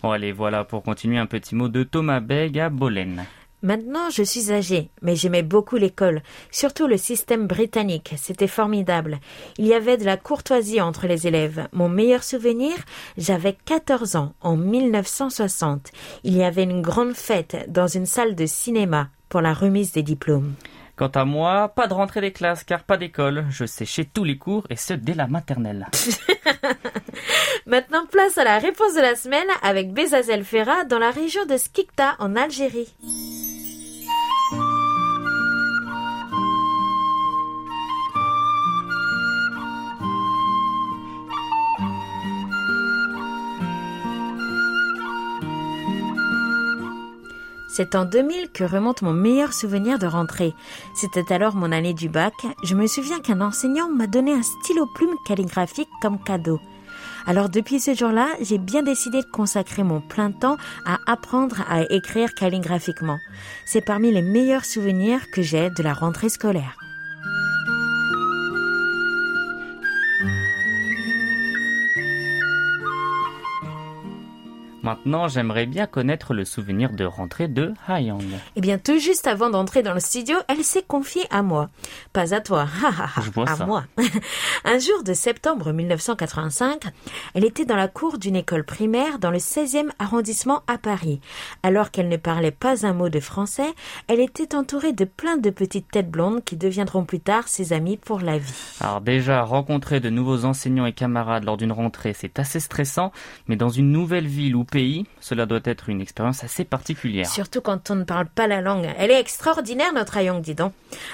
Bon 0.01 0.11
allez, 0.11 0.31
voilà 0.31 0.63
pour 0.63 0.83
continuer 0.83 1.17
un 1.17 1.25
petit 1.25 1.55
mot 1.55 1.69
de 1.69 1.83
Thomas 1.83 2.19
Beg 2.19 2.59
à 2.59 2.69
Bolène. 2.69 3.25
Maintenant, 3.63 4.09
je 4.09 4.23
suis 4.23 4.51
âgé, 4.51 4.89
mais 5.01 5.15
j'aimais 5.15 5.41
beaucoup 5.41 5.77
l'école, 5.77 6.21
surtout 6.51 6.85
le 6.85 6.97
système 6.97 7.47
britannique, 7.47 8.13
c'était 8.17 8.47
formidable. 8.47 9.19
Il 9.57 9.65
y 9.65 9.73
avait 9.73 9.95
de 9.95 10.03
la 10.03 10.17
courtoisie 10.17 10.81
entre 10.81 11.07
les 11.07 11.27
élèves. 11.27 11.69
Mon 11.71 11.87
meilleur 11.87 12.23
souvenir, 12.23 12.73
j'avais 13.17 13.55
14 13.63 14.17
ans, 14.17 14.33
en 14.41 14.57
1960. 14.57 15.91
Il 16.25 16.35
y 16.35 16.43
avait 16.43 16.63
une 16.63 16.81
grande 16.81 17.13
fête 17.13 17.65
dans 17.69 17.87
une 17.87 18.05
salle 18.05 18.35
de 18.35 18.45
cinéma 18.45 19.07
pour 19.29 19.39
la 19.39 19.53
remise 19.53 19.93
des 19.93 20.03
diplômes. 20.03 20.55
Quant 20.95 21.07
à 21.07 21.25
moi, 21.25 21.69
pas 21.69 21.87
de 21.87 21.93
rentrée 21.93 22.21
des 22.21 22.31
classes 22.31 22.63
car 22.63 22.83
pas 22.83 22.97
d'école. 22.97 23.45
Je 23.49 23.65
séchais 23.65 24.05
tous 24.05 24.23
les 24.23 24.37
cours 24.37 24.65
et 24.69 24.75
ce 24.75 24.93
dès 24.93 25.15
la 25.15 25.27
maternelle. 25.27 25.87
Maintenant, 27.65 28.05
place 28.05 28.37
à 28.37 28.43
la 28.43 28.59
réponse 28.59 28.93
de 28.93 29.01
la 29.01 29.15
semaine 29.15 29.47
avec 29.63 29.91
Bezazel 29.91 30.43
Ferra 30.43 30.83
dans 30.83 30.99
la 30.99 31.11
région 31.11 31.45
de 31.45 31.57
Skikta 31.57 32.15
en 32.19 32.35
Algérie. 32.35 32.93
C'est 47.75 47.95
en 47.95 48.05
2000 48.05 48.51
que 48.53 48.63
remonte 48.63 49.01
mon 49.01 49.13
meilleur 49.13 49.51
souvenir 49.51 49.97
de 49.97 50.05
rentrée. 50.05 50.53
C'était 50.93 51.33
alors 51.33 51.55
mon 51.55 51.71
année 51.71 51.95
du 51.95 52.07
bac. 52.07 52.35
Je 52.63 52.75
me 52.75 52.85
souviens 52.85 53.19
qu'un 53.19 53.41
enseignant 53.41 53.89
m'a 53.89 54.05
donné 54.05 54.31
un 54.31 54.43
stylo 54.43 54.85
plume 54.93 55.15
calligraphique 55.25 55.89
comme 55.99 56.23
cadeau. 56.23 56.59
Alors 57.25 57.49
depuis 57.49 57.79
ce 57.79 57.95
jour-là, 57.95 58.27
j'ai 58.41 58.59
bien 58.59 58.83
décidé 58.83 59.21
de 59.21 59.31
consacrer 59.31 59.81
mon 59.81 60.01
plein 60.01 60.31
temps 60.31 60.57
à 60.85 60.99
apprendre 61.11 61.61
à 61.67 61.91
écrire 61.91 62.35
calligraphiquement. 62.35 63.17
C'est 63.65 63.83
parmi 63.83 64.11
les 64.11 64.21
meilleurs 64.21 64.65
souvenirs 64.65 65.31
que 65.31 65.41
j'ai 65.41 65.71
de 65.71 65.81
la 65.81 65.95
rentrée 65.95 66.29
scolaire. 66.29 66.77
Maintenant, 74.83 75.29
j'aimerais 75.29 75.65
bien 75.65 75.85
connaître 75.85 76.33
le 76.33 76.43
souvenir 76.43 76.91
de 76.91 77.05
rentrée 77.05 77.47
de 77.47 77.73
Hayang. 77.87 78.21
Eh 78.57 78.61
bien, 78.61 78.77
tout 78.77 78.97
juste 78.97 79.27
avant 79.27 79.49
d'entrer 79.49 79.81
dans 79.81 79.93
le 79.93 80.01
studio, 80.01 80.35
elle 80.49 80.65
s'est 80.65 80.83
confiée 80.85 81.23
à 81.29 81.41
moi. 81.41 81.69
Pas 82.11 82.35
à 82.35 82.41
toi, 82.41 82.67
Je 83.23 83.31
vois 83.31 83.49
à 83.49 83.65
moi. 83.65 83.85
Un 84.65 84.79
jour 84.79 85.03
de 85.05 85.13
septembre 85.13 85.71
1985, 85.71 86.81
elle 87.33 87.45
était 87.45 87.63
dans 87.63 87.77
la 87.77 87.87
cour 87.87 88.17
d'une 88.17 88.35
école 88.35 88.65
primaire 88.65 89.19
dans 89.19 89.31
le 89.31 89.37
16e 89.37 89.89
arrondissement 89.99 90.63
à 90.67 90.77
Paris. 90.77 91.21
Alors 91.63 91.89
qu'elle 91.89 92.09
ne 92.09 92.17
parlait 92.17 92.51
pas 92.51 92.85
un 92.85 92.91
mot 92.91 93.07
de 93.07 93.21
français, 93.21 93.73
elle 94.09 94.19
était 94.19 94.53
entourée 94.53 94.91
de 94.91 95.05
plein 95.05 95.37
de 95.37 95.49
petites 95.49 95.91
têtes 95.91 96.11
blondes 96.11 96.43
qui 96.43 96.57
deviendront 96.57 97.05
plus 97.05 97.21
tard 97.21 97.47
ses 97.47 97.71
amies 97.71 97.95
pour 97.95 98.19
la 98.19 98.37
vie. 98.37 98.53
Alors 98.81 98.99
déjà, 98.99 99.43
rencontrer 99.43 100.01
de 100.01 100.09
nouveaux 100.09 100.43
enseignants 100.43 100.85
et 100.85 100.93
camarades 100.93 101.45
lors 101.45 101.55
d'une 101.55 101.71
rentrée, 101.71 102.11
c'est 102.13 102.37
assez 102.37 102.59
stressant, 102.59 103.13
mais 103.47 103.55
dans 103.55 103.69
une 103.69 103.89
nouvelle 103.89 104.27
ville 104.27 104.57
où 104.57 104.65
pays. 104.73 105.05
Cela 105.21 105.45
doit 105.45 105.59
être 105.65 105.89
une 105.89 106.01
expérience 106.01 106.43
assez 106.43 106.65
particulière. 106.65 107.29
Surtout 107.29 107.61
quand 107.61 107.91
on 107.91 107.95
ne 107.95 108.03
parle 108.03 108.25
pas 108.25 108.47
la 108.47 108.59
langue. 108.59 108.89
Elle 108.97 109.11
est 109.11 109.19
extraordinaire, 109.19 109.93
notre 109.93 110.17
Ayong, 110.17 110.41
dis 110.41 110.55
donc. 110.55 110.73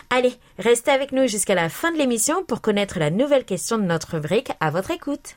Allez, 0.10 0.34
restez 0.58 0.92
avec 0.92 1.12
nous 1.12 1.28
jusqu'à 1.28 1.56
la 1.56 1.68
fin 1.68 1.92
de 1.92 1.98
l'émission 1.98 2.46
pour 2.46 2.62
connaître 2.62 3.00
la 3.00 3.12
nouvelle 3.12 3.44
question 3.44 3.78
de 3.78 3.84
notre 3.84 4.14
rubrique. 4.14 4.52
À 4.62 4.72
votre 4.72 4.92
écoute. 4.92 5.36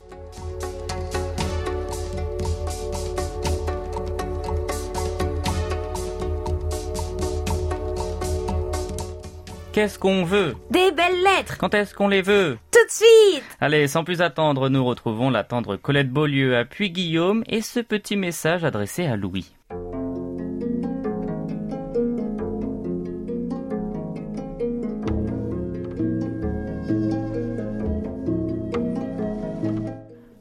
Qu'est-ce 9.72 9.98
qu'on 9.98 10.22
veut 10.22 10.54
Des 10.70 10.92
belles 10.92 11.22
lettres 11.22 11.56
Quand 11.56 11.72
est-ce 11.72 11.94
qu'on 11.94 12.08
les 12.08 12.20
veut 12.20 12.58
Tout 12.70 12.84
de 12.84 12.90
suite 12.90 13.42
Allez, 13.58 13.88
sans 13.88 14.04
plus 14.04 14.20
attendre, 14.20 14.68
nous 14.68 14.84
retrouvons 14.84 15.30
la 15.30 15.44
tendre 15.44 15.76
Colette 15.76 16.10
Beaulieu 16.10 16.58
à 16.58 16.66
Puy-Guillaume 16.66 17.42
et 17.46 17.62
ce 17.62 17.80
petit 17.80 18.16
message 18.16 18.64
adressé 18.64 19.06
à 19.06 19.16
Louis. 19.16 19.54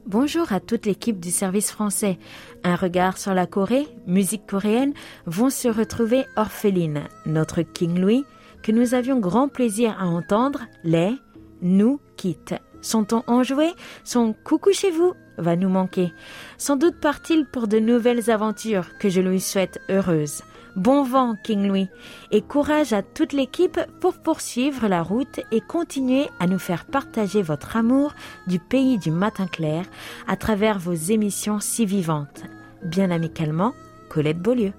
Bonjour 0.04 0.52
à 0.52 0.60
toute 0.60 0.84
l'équipe 0.84 1.18
du 1.18 1.30
service 1.30 1.70
français. 1.70 2.18
Un 2.64 2.76
regard 2.76 3.16
sur 3.16 3.32
la 3.32 3.46
Corée, 3.46 3.88
musique 4.06 4.44
coréenne, 4.46 4.92
vont 5.24 5.48
se 5.48 5.68
retrouver 5.68 6.26
orphelines. 6.36 7.04
Notre 7.24 7.62
King 7.62 7.98
Louis, 7.98 8.26
que 8.62 8.72
nous 8.72 8.94
avions 8.94 9.18
grand 9.18 9.48
plaisir 9.48 9.96
à 9.98 10.06
entendre, 10.06 10.62
les 10.84 11.16
nous 11.60 12.00
quitte. 12.16 12.54
Son 12.80 13.04
ton 13.04 13.22
enjoué, 13.26 13.70
son 14.04 14.34
coucou 14.44 14.72
chez 14.72 14.90
vous 14.90 15.14
va 15.38 15.56
nous 15.56 15.68
manquer. 15.68 16.12
Sans 16.58 16.76
doute 16.76 17.00
part-il 17.00 17.46
pour 17.46 17.68
de 17.68 17.78
nouvelles 17.78 18.30
aventures 18.30 18.98
que 18.98 19.08
je 19.08 19.20
lui 19.20 19.40
souhaite 19.40 19.80
heureuses. 19.88 20.42
Bon 20.74 21.02
vent, 21.02 21.36
King 21.44 21.68
Louis, 21.68 21.88
et 22.30 22.40
courage 22.40 22.92
à 22.92 23.02
toute 23.02 23.34
l'équipe 23.34 23.78
pour 24.00 24.14
poursuivre 24.14 24.88
la 24.88 25.02
route 25.02 25.40
et 25.50 25.60
continuer 25.60 26.28
à 26.40 26.46
nous 26.46 26.58
faire 26.58 26.86
partager 26.86 27.42
votre 27.42 27.76
amour 27.76 28.14
du 28.46 28.58
pays 28.58 28.98
du 28.98 29.10
matin 29.10 29.46
clair 29.46 29.84
à 30.26 30.36
travers 30.36 30.78
vos 30.78 30.94
émissions 30.94 31.60
si 31.60 31.84
vivantes. 31.84 32.44
Bien 32.82 33.10
amicalement, 33.10 33.74
Colette 34.08 34.38
Beaulieu. 34.40 34.72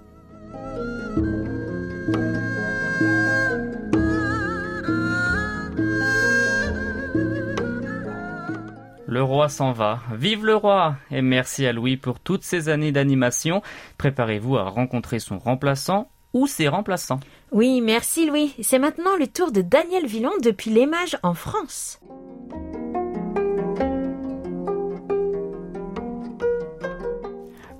Le 9.13 9.21
roi 9.21 9.47
s'en 9.47 9.73
va. 9.73 9.99
Vive 10.11 10.43
le 10.43 10.55
roi 10.55 10.95
Et 11.11 11.21
merci 11.21 11.67
à 11.67 11.71
Louis 11.71 11.97
pour 11.97 12.19
toutes 12.19 12.41
ces 12.41 12.67
années 12.67 12.91
d'animation. 12.91 13.61
Préparez-vous 13.99 14.57
à 14.57 14.63
rencontrer 14.63 15.19
son 15.19 15.37
remplaçant 15.37 16.09
ou 16.33 16.47
ses 16.47 16.67
remplaçants. 16.67 17.19
Oui, 17.51 17.79
merci 17.79 18.25
Louis. 18.25 18.55
C'est 18.63 18.79
maintenant 18.79 19.15
le 19.15 19.27
tour 19.27 19.51
de 19.51 19.61
Daniel 19.61 20.07
Villon 20.07 20.31
depuis 20.41 20.71
l'Émage 20.71 21.19
en 21.21 21.35
France. 21.35 21.99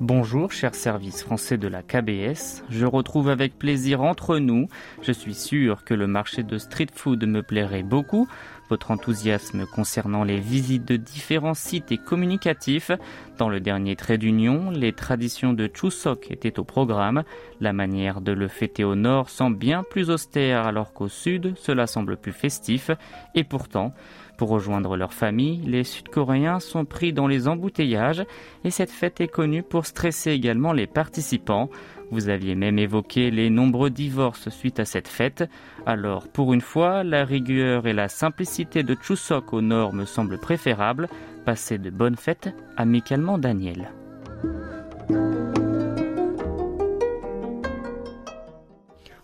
Bonjour, 0.05 0.51
cher 0.51 0.75
service 0.75 1.23
français 1.23 1.57
de 1.57 1.69
la 1.69 1.81
KBS. 1.81 2.65
Je 2.69 2.85
retrouve 2.85 3.29
avec 3.29 3.57
plaisir 3.57 4.01
entre 4.01 4.37
nous. 4.37 4.67
Je 5.01 5.13
suis 5.13 5.33
sûr 5.33 5.85
que 5.85 5.93
le 5.93 6.07
marché 6.07 6.43
de 6.43 6.57
street 6.57 6.87
food 6.93 7.25
me 7.25 7.41
plairait 7.41 7.83
beaucoup. 7.83 8.27
Votre 8.74 8.89
enthousiasme 8.89 9.68
concernant 9.68 10.24
les 10.24 10.39
visites 10.39 10.84
de 10.84 10.96
différents 10.96 11.53
sites 11.53 11.92
est 11.92 12.03
communicatif. 12.03 12.89
Dans 13.38 13.48
le 13.48 13.60
dernier 13.60 13.96
trait 13.96 14.18
d'union, 14.18 14.72
les 14.72 14.94
traditions 14.94 15.53
de 15.53 15.70
Chuseok 15.72 16.32
étaient 16.32 16.58
au 16.58 16.63
programme. 16.63 17.22
La 17.62 17.72
manière 17.72 18.20
de 18.20 18.32
le 18.32 18.48
fêter 18.48 18.84
au 18.84 18.96
nord 18.96 19.30
semble 19.30 19.58
bien 19.58 19.84
plus 19.84 20.10
austère 20.10 20.65
alors 20.65 20.92
qu'au 20.92 21.08
sud, 21.08 21.53
cela 21.56 21.86
semble 21.86 22.18
plus 22.18 22.32
festif. 22.32 22.89
Et 23.36 23.44
pourtant, 23.44 23.94
pour 24.37 24.49
rejoindre 24.49 24.97
leur 24.97 25.13
famille, 25.13 25.61
les 25.65 25.83
Sud-Coréens 25.83 26.59
sont 26.59 26.85
pris 26.85 27.13
dans 27.13 27.27
les 27.27 27.47
embouteillages 27.47 28.25
et 28.63 28.71
cette 28.71 28.91
fête 28.91 29.21
est 29.21 29.27
connue 29.27 29.63
pour 29.63 29.85
stresser 29.85 30.31
également 30.31 30.73
les 30.73 30.87
participants. 30.87 31.69
Vous 32.11 32.29
aviez 32.29 32.55
même 32.55 32.79
évoqué 32.79 33.31
les 33.31 33.49
nombreux 33.49 33.89
divorces 33.89 34.49
suite 34.49 34.79
à 34.79 34.85
cette 34.85 35.07
fête. 35.07 35.49
Alors, 35.85 36.27
pour 36.27 36.53
une 36.53 36.61
fois, 36.61 37.03
la 37.03 37.25
rigueur 37.25 37.87
et 37.87 37.93
la 37.93 38.07
simplicité 38.07 38.83
de 38.83 38.95
Chuseok 38.99 39.53
au 39.53 39.61
nord 39.61 39.93
me 39.93 40.05
semblent 40.05 40.39
préférables. 40.39 41.09
Passez 41.45 41.77
de 41.77 41.89
bonnes 41.89 42.17
fêtes 42.17 42.53
amicalement 42.77 43.37
Daniel. 43.37 43.91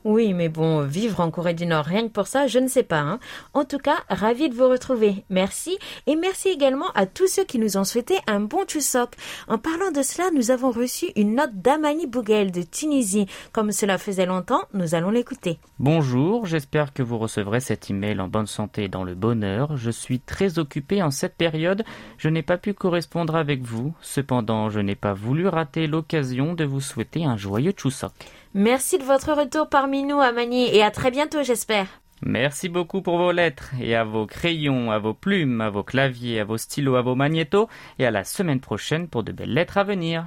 Oui, 0.06 0.34
mais 0.34 0.48
bon, 0.48 0.84
vivre 0.84 1.20
en 1.20 1.30
Corée 1.30 1.54
du 1.54 1.66
Nord, 1.66 1.84
rien 1.84 2.04
que 2.04 2.14
pour 2.14 2.28
ça, 2.28 2.48
je 2.48 2.58
ne 2.58 2.70
sais 2.70 2.84
pas. 2.84 3.00
Hein. 3.00 3.20
En 3.54 3.66
tout 3.66 3.80
cas, 3.80 3.98
ravi 4.10 4.48
de 4.48 4.56
vous 4.56 4.70
retrouver. 4.70 5.26
Merci. 5.30 5.78
Et 6.08 6.16
merci 6.16 6.48
également 6.48 6.90
à 6.96 7.06
tous 7.06 7.28
ceux 7.28 7.44
qui 7.44 7.60
nous 7.60 7.76
ont 7.76 7.84
souhaité 7.84 8.16
un 8.26 8.40
bon 8.40 8.66
Chuseok. 8.66 9.12
En 9.50 9.58
parlant 9.58 9.92
de 9.92 10.02
cela, 10.02 10.30
nous 10.34 10.52
avons 10.52 10.72
reçu 10.72 11.08
une 11.18 11.36
note 11.36 11.54
d'Amani 11.54 12.08
Bougel 12.08 12.52
de 12.52 12.62
Tunisie. 12.62 13.26
Comme 13.52 13.74
cela 13.74 13.98
faisait 13.98 14.26
longtemps, 14.26 14.64
nous 14.74 14.96
allons 14.96 15.10
l'écouter. 15.10 15.60
Bonjour, 15.80 16.46
j'espère 16.46 16.94
que 16.94 17.04
vous 17.04 17.18
recevrez 17.18 17.60
cet 17.60 17.90
email 17.90 18.22
en 18.22 18.30
bonne 18.30 18.48
santé 18.48 18.86
et 18.86 18.88
dans 18.88 19.04
le 19.04 19.16
bonheur. 19.16 19.76
Je 19.76 19.92
suis 19.92 20.22
très 20.22 20.60
occupé 20.60 21.04
en 21.04 21.12
cette 21.12 21.36
période. 21.36 21.84
Je 22.18 22.30
n'ai 22.30 22.44
pas 22.44 22.58
pu 22.58 22.74
correspondre 22.74 23.36
avec 23.36 23.64
vous. 23.64 23.94
Cependant, 24.02 24.70
je 24.70 24.80
n'ai 24.80 24.96
pas 24.96 25.14
voulu 25.14 25.48
rater 25.48 25.88
l'occasion 25.88 26.54
de 26.54 26.64
vous 26.64 26.82
souhaiter 26.82 27.26
un 27.26 27.36
joyeux 27.36 27.74
Chuseok. 27.76 28.14
Merci 28.54 28.98
de 28.98 29.04
votre 29.04 29.34
retour 29.34 29.70
parmi 29.70 30.04
nous, 30.04 30.20
Amani, 30.20 30.66
et 30.76 30.84
à 30.84 30.92
très 30.92 31.12
bientôt, 31.12 31.44
j'espère. 31.44 31.88
Merci 32.22 32.68
beaucoup 32.68 33.02
pour 33.02 33.18
vos 33.18 33.32
lettres 33.32 33.72
et 33.80 33.96
à 33.96 34.04
vos 34.04 34.26
crayons, 34.26 34.92
à 34.92 35.00
vos 35.00 35.14
plumes, 35.14 35.62
à 35.62 35.70
vos 35.70 35.84
claviers, 35.84 36.42
à 36.42 36.44
vos 36.44 36.58
stylos, 36.58 36.96
à 36.96 37.02
vos 37.02 37.16
magnétos 37.16 37.70
et 37.98 38.06
à 38.06 38.12
la 38.12 38.24
semaine 38.26 38.60
prochaine 38.60 39.08
pour 39.08 39.24
de 39.24 39.32
belles 39.32 39.54
lettres 39.54 39.78
à 39.78 39.84
venir. 39.84 40.26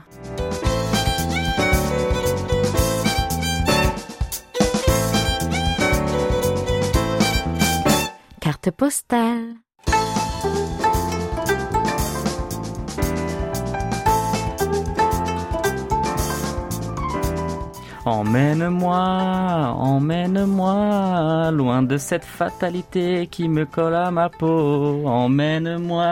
Carte 8.41 8.71
postale. 8.71 9.62
Emmène-moi, 18.05 18.97
emmène-moi, 19.79 21.53
loin 21.53 21.85
de 21.85 21.97
cette 21.97 22.25
fatalité 22.25 23.29
qui 23.29 23.49
me 23.49 23.65
colle 23.65 23.95
à 23.95 24.11
ma 24.11 24.29
peau. 24.29 25.07
Emmène-moi. 25.07 26.05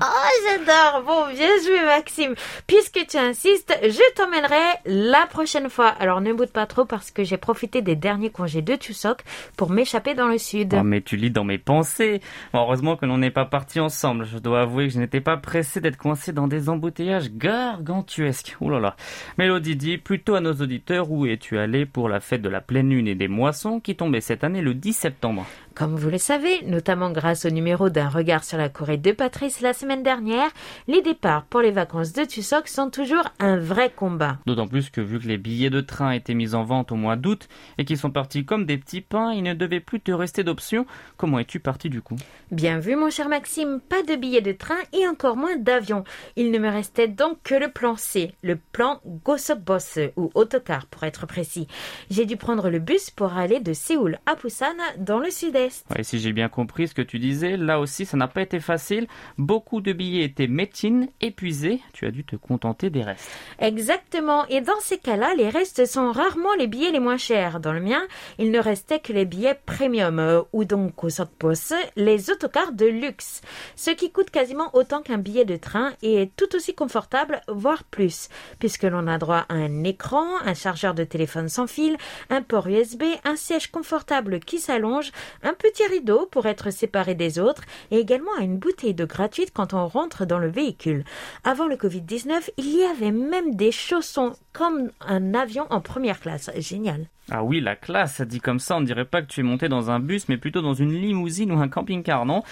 Oh, 0.00 0.28
j'adore. 0.46 1.02
Bon, 1.04 1.26
bien 1.34 1.48
joué, 1.64 1.84
Maxime. 1.84 2.36
Puisque 2.68 3.04
tu 3.08 3.16
insistes, 3.16 3.76
je 3.82 4.14
t'emmènerai 4.14 4.78
la 4.86 5.26
prochaine 5.26 5.68
fois. 5.68 5.88
Alors, 5.98 6.20
ne 6.20 6.32
boude 6.32 6.52
pas 6.52 6.66
trop 6.66 6.84
parce 6.84 7.10
que 7.10 7.24
j'ai 7.24 7.36
profité 7.36 7.82
des 7.82 7.96
derniers 7.96 8.30
congés 8.30 8.62
de 8.62 8.76
Tussoc 8.76 9.24
pour 9.56 9.70
m'échapper 9.70 10.14
dans 10.14 10.28
le 10.28 10.38
sud. 10.38 10.76
Oh, 10.78 10.84
mais 10.84 11.00
tu 11.00 11.16
lis 11.16 11.32
dans 11.32 11.42
mes 11.42 11.58
pensées. 11.58 12.20
Heureusement 12.54 12.94
que 12.96 13.06
l'on 13.06 13.18
n'est 13.18 13.32
pas 13.32 13.44
partis 13.44 13.80
ensemble. 13.80 14.24
Je 14.24 14.38
dois 14.38 14.60
avouer 14.60 14.86
que 14.86 14.94
je 14.94 15.00
n'étais 15.00 15.20
pas 15.20 15.36
pressé 15.36 15.80
d'être 15.80 15.96
coincé 15.96 16.32
dans 16.32 16.46
des 16.46 16.68
embouteillages 16.68 17.32
gargantuesques. 17.32 18.56
Ouh 18.60 18.70
là 18.70 18.78
là. 18.78 18.94
Mélodie 19.36 19.74
dit 19.74 19.98
plutôt 19.98 20.27
à 20.34 20.40
nos 20.40 20.54
auditeurs 20.54 21.10
où 21.10 21.26
es-tu 21.26 21.58
allé 21.58 21.86
pour 21.86 22.08
la 22.08 22.20
fête 22.20 22.42
de 22.42 22.48
la 22.48 22.60
pleine 22.60 22.90
lune 22.90 23.08
et 23.08 23.14
des 23.14 23.28
moissons 23.28 23.80
qui 23.80 23.96
tombait 23.96 24.20
cette 24.20 24.44
année 24.44 24.62
le 24.62 24.74
10 24.74 24.92
septembre? 24.92 25.46
Comme 25.78 25.94
vous 25.94 26.10
le 26.10 26.18
savez, 26.18 26.62
notamment 26.64 27.12
grâce 27.12 27.44
au 27.44 27.50
numéro 27.50 27.88
d'un 27.88 28.08
regard 28.08 28.42
sur 28.42 28.58
la 28.58 28.68
Corée 28.68 28.96
de 28.96 29.12
Patrice 29.12 29.60
la 29.60 29.72
semaine 29.72 30.02
dernière, 30.02 30.50
les 30.88 31.02
départs 31.02 31.44
pour 31.44 31.60
les 31.60 31.70
vacances 31.70 32.12
de 32.12 32.24
Tussoc 32.24 32.66
sont 32.66 32.90
toujours 32.90 33.22
un 33.38 33.58
vrai 33.58 33.88
combat. 33.94 34.38
D'autant 34.44 34.66
plus 34.66 34.90
que 34.90 35.00
vu 35.00 35.20
que 35.20 35.28
les 35.28 35.38
billets 35.38 35.70
de 35.70 35.80
train 35.80 36.10
étaient 36.10 36.34
mis 36.34 36.56
en 36.56 36.64
vente 36.64 36.90
au 36.90 36.96
mois 36.96 37.14
d'août 37.14 37.48
et 37.78 37.84
qu'ils 37.84 37.96
sont 37.96 38.10
partis 38.10 38.44
comme 38.44 38.66
des 38.66 38.76
petits 38.76 39.02
pains, 39.02 39.32
il 39.32 39.44
ne 39.44 39.54
devait 39.54 39.78
plus 39.78 40.00
te 40.00 40.10
rester 40.10 40.42
d'options. 40.42 40.84
Comment 41.16 41.38
es-tu 41.38 41.60
parti 41.60 41.88
du 41.88 42.02
coup? 42.02 42.16
Bien 42.50 42.80
vu 42.80 42.96
mon 42.96 43.08
cher 43.08 43.28
Maxime, 43.28 43.80
pas 43.88 44.02
de 44.02 44.16
billets 44.16 44.40
de 44.40 44.50
train 44.50 44.80
et 44.92 45.06
encore 45.06 45.36
moins 45.36 45.56
d'avion. 45.56 46.02
Il 46.34 46.50
ne 46.50 46.58
me 46.58 46.70
restait 46.70 47.06
donc 47.06 47.38
que 47.44 47.54
le 47.54 47.70
plan 47.70 47.94
C, 47.94 48.34
le 48.42 48.56
plan 48.56 49.00
Gosokbos 49.24 50.10
ou 50.16 50.32
autocar 50.34 50.86
pour 50.86 51.04
être 51.04 51.28
précis. 51.28 51.68
J'ai 52.10 52.26
dû 52.26 52.36
prendre 52.36 52.68
le 52.68 52.80
bus 52.80 53.10
pour 53.10 53.34
aller 53.34 53.60
de 53.60 53.72
Séoul 53.72 54.18
à 54.26 54.34
Busan 54.34 54.74
dans 54.98 55.20
le 55.20 55.30
sud-est. 55.30 55.67
Ouais, 55.90 56.02
si 56.02 56.18
j'ai 56.18 56.32
bien 56.32 56.48
compris 56.48 56.88
ce 56.88 56.94
que 56.94 57.02
tu 57.02 57.18
disais, 57.18 57.56
là 57.56 57.80
aussi 57.80 58.06
ça 58.06 58.16
n'a 58.16 58.28
pas 58.28 58.42
été 58.42 58.60
facile. 58.60 59.06
Beaucoup 59.36 59.80
de 59.80 59.92
billets 59.92 60.24
étaient 60.24 60.46
métines, 60.46 61.08
épuisés. 61.20 61.80
Tu 61.92 62.06
as 62.06 62.10
dû 62.10 62.24
te 62.24 62.36
contenter 62.36 62.90
des 62.90 63.02
restes. 63.02 63.30
Exactement. 63.58 64.46
Et 64.46 64.60
dans 64.60 64.80
ces 64.80 64.98
cas-là, 64.98 65.34
les 65.36 65.48
restes 65.48 65.86
sont 65.86 66.12
rarement 66.12 66.54
les 66.58 66.66
billets 66.66 66.90
les 66.90 67.00
moins 67.00 67.16
chers. 67.16 67.60
Dans 67.60 67.72
le 67.72 67.80
mien, 67.80 68.02
il 68.38 68.50
ne 68.50 68.58
restait 68.58 69.00
que 69.00 69.12
les 69.12 69.24
billets 69.24 69.58
premium, 69.66 70.18
euh, 70.18 70.42
ou 70.52 70.64
donc 70.64 71.04
au 71.04 71.08
poste, 71.38 71.74
les 71.96 72.30
autocars 72.30 72.72
de 72.72 72.86
luxe. 72.86 73.40
Ce 73.76 73.90
qui 73.90 74.10
coûte 74.10 74.30
quasiment 74.30 74.70
autant 74.74 75.02
qu'un 75.02 75.18
billet 75.18 75.44
de 75.44 75.56
train 75.56 75.92
et 76.02 76.22
est 76.22 76.36
tout 76.36 76.54
aussi 76.54 76.74
confortable, 76.74 77.40
voire 77.48 77.84
plus, 77.84 78.28
puisque 78.58 78.84
l'on 78.84 79.06
a 79.06 79.18
droit 79.18 79.46
à 79.48 79.54
un 79.54 79.84
écran, 79.84 80.24
un 80.44 80.54
chargeur 80.54 80.94
de 80.94 81.04
téléphone 81.04 81.48
sans 81.48 81.66
fil, 81.66 81.96
un 82.30 82.42
port 82.42 82.68
USB, 82.68 83.02
un 83.24 83.36
siège 83.36 83.70
confortable 83.70 84.40
qui 84.40 84.58
s'allonge, 84.58 85.12
un 85.42 85.54
petit 85.58 85.86
rideau 85.86 86.26
pour 86.30 86.46
être 86.46 86.70
séparé 86.70 87.14
des 87.14 87.38
autres 87.38 87.62
et 87.90 87.98
également 87.98 88.34
à 88.38 88.42
une 88.42 88.58
bouteille 88.58 88.94
d'eau 88.94 89.06
gratuite 89.06 89.52
quand 89.52 89.74
on 89.74 89.86
rentre 89.86 90.24
dans 90.24 90.38
le 90.38 90.48
véhicule. 90.48 91.04
Avant 91.44 91.66
le 91.66 91.76
Covid-19, 91.76 92.50
il 92.56 92.76
y 92.76 92.84
avait 92.84 93.12
même 93.12 93.54
des 93.54 93.72
chaussons 93.72 94.32
comme 94.52 94.90
un 95.00 95.34
avion 95.34 95.66
en 95.70 95.80
première 95.80 96.20
classe. 96.20 96.50
Génial. 96.56 97.08
Ah 97.30 97.44
oui, 97.44 97.60
la 97.60 97.76
classe, 97.76 98.22
dit 98.22 98.40
comme 98.40 98.58
ça, 98.58 98.76
on 98.76 98.80
ne 98.80 98.86
dirait 98.86 99.04
pas 99.04 99.20
que 99.20 99.26
tu 99.26 99.40
es 99.40 99.42
monté 99.42 99.68
dans 99.68 99.90
un 99.90 100.00
bus, 100.00 100.30
mais 100.30 100.38
plutôt 100.38 100.62
dans 100.62 100.72
une 100.72 100.94
limousine 100.94 101.52
ou 101.52 101.60
un 101.60 101.68
camping-car, 101.68 102.24
non? 102.24 102.42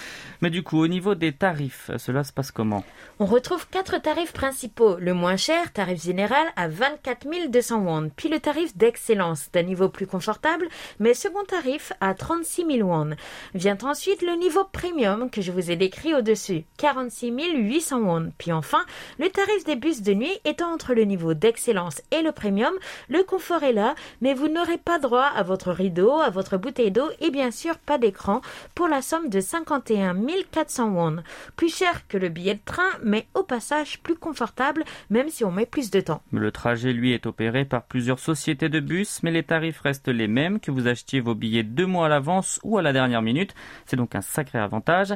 Mais 0.41 0.51
du 0.51 0.61
coup, 0.61 0.77
au 0.77 0.87
niveau 0.87 1.15
des 1.15 1.31
tarifs, 1.31 1.89
cela 1.97 2.23
se 2.23 2.31
passe 2.31 2.51
comment? 2.51 2.83
On 3.17 3.25
retrouve 3.25 3.67
quatre 3.69 3.99
tarifs 3.99 4.33
principaux. 4.33 4.97
Le 4.99 5.15
moins 5.15 5.35
cher, 5.35 5.73
tarif 5.73 6.03
général, 6.03 6.45
à 6.55 6.67
24 6.67 7.49
200 7.49 7.79
won. 7.79 8.11
Puis 8.15 8.29
le 8.29 8.39
tarif 8.39 8.77
d'excellence, 8.77 9.49
d'un 9.51 9.63
niveau 9.63 9.89
plus 9.89 10.05
confortable, 10.05 10.67
mais 10.99 11.15
second 11.15 11.43
tarif 11.43 11.91
à 11.99 12.13
36 12.13 12.65
000 12.77 12.87
won. 12.87 13.15
Vient 13.55 13.79
ensuite 13.81 14.21
le 14.21 14.37
niveau 14.37 14.63
premium 14.63 15.31
que 15.31 15.41
je 15.41 15.51
vous 15.51 15.71
ai 15.71 15.75
décrit 15.75 16.13
au-dessus, 16.13 16.65
46 16.77 17.31
800 17.31 17.99
won. 18.01 18.31
Puis 18.37 18.51
enfin, 18.51 18.85
le 19.17 19.29
tarif 19.29 19.63
des 19.65 19.75
bus 19.75 20.03
de 20.03 20.13
nuit 20.13 20.39
étant 20.45 20.71
entre 20.71 20.93
le 20.93 21.05
niveau 21.05 21.33
d'excellence 21.33 22.03
et 22.11 22.21
le 22.21 22.31
premium, 22.31 22.73
le 23.09 23.23
confort 23.23 23.63
est 23.63 23.73
là, 23.73 23.95
mais 24.21 24.35
vous 24.35 24.47
n'aurez 24.47 24.66
pas 24.75 24.99
droit 24.99 25.31
à 25.33 25.43
votre 25.43 25.71
rideau, 25.71 26.19
à 26.19 26.29
votre 26.29 26.57
bouteille 26.57 26.91
d'eau 26.91 27.07
et 27.21 27.31
bien 27.31 27.51
sûr 27.51 27.77
pas 27.77 27.97
d'écran 27.97 28.41
pour 28.75 28.89
la 28.89 29.01
somme 29.01 29.29
de 29.29 29.39
51 29.39 30.17
400 30.51 30.89
won. 30.89 31.23
Plus 31.55 31.73
cher 31.73 32.05
que 32.09 32.17
le 32.17 32.27
billet 32.27 32.55
de 32.55 32.59
train, 32.65 32.89
mais 33.01 33.27
au 33.33 33.43
passage 33.43 34.01
plus 34.01 34.15
confortable 34.15 34.83
même 35.09 35.29
si 35.29 35.45
on 35.45 35.51
met 35.51 35.65
plus 35.65 35.89
de 35.91 36.01
temps. 36.01 36.21
Le 36.31 36.51
trajet, 36.51 36.91
lui, 36.91 37.13
est 37.13 37.25
opéré 37.25 37.63
par 37.63 37.83
plusieurs 37.83 38.19
sociétés 38.19 38.69
de 38.69 38.79
bus, 38.79 39.21
mais 39.23 39.31
les 39.31 39.43
tarifs 39.43 39.79
restent 39.79 40.09
les 40.09 40.27
mêmes 40.27 40.59
que 40.59 40.71
vous 40.71 40.87
achetiez 40.87 41.19
vos 41.19 41.35
billets 41.35 41.63
deux 41.63 41.85
mois 41.85 42.07
à 42.07 42.09
l'avance 42.09 42.59
ou 42.63 42.77
à 42.77 42.81
la 42.81 42.91
dernière 42.93 43.21
minute. 43.21 43.55
C'est 43.85 43.95
donc 43.95 44.15
un 44.15 44.21
sacré 44.21 44.59
avantage. 44.59 45.13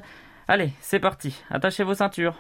Allez, 0.48 0.72
c'est 0.80 1.00
parti. 1.00 1.36
Attachez 1.50 1.84
vos 1.84 1.96
ceintures. 1.96 2.36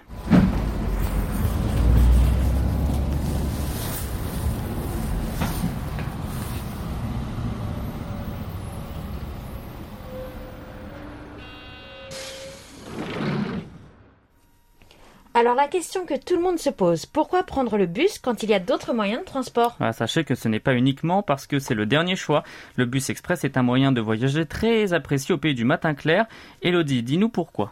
Alors 15.42 15.56
la 15.56 15.68
question 15.68 16.06
que 16.06 16.14
tout 16.14 16.36
le 16.36 16.42
monde 16.44 16.60
se 16.60 16.70
pose, 16.70 17.08
pourquoi 17.08 17.42
prendre 17.42 17.76
le 17.76 17.88
bus 17.88 18.20
quand 18.20 18.44
il 18.44 18.52
y 18.52 18.54
a 18.54 18.60
d'autres 18.60 18.94
moyens 18.94 19.22
de 19.22 19.26
transport? 19.26 19.76
Ah, 19.80 19.92
Sachez 19.92 20.24
que 20.24 20.36
ce 20.36 20.48
n'est 20.48 20.60
pas 20.60 20.76
uniquement 20.76 21.24
parce 21.24 21.48
que 21.48 21.58
c'est 21.58 21.74
le 21.74 21.88
dernier 21.88 22.16
choix. 22.16 22.44
Le 22.76 22.86
bus 22.86 23.10
express 23.10 23.44
est 23.44 23.58
un 23.58 23.64
moyen 23.64 23.92
de 23.92 24.02
voyager 24.02 24.46
très 24.46 24.94
apprécié 24.94 25.34
au 25.34 25.40
pays 25.40 25.56
du 25.56 25.66
matin 25.66 25.96
clair. 25.96 26.28
Elodie, 26.62 27.02
dis-nous 27.02 27.30
pourquoi. 27.30 27.72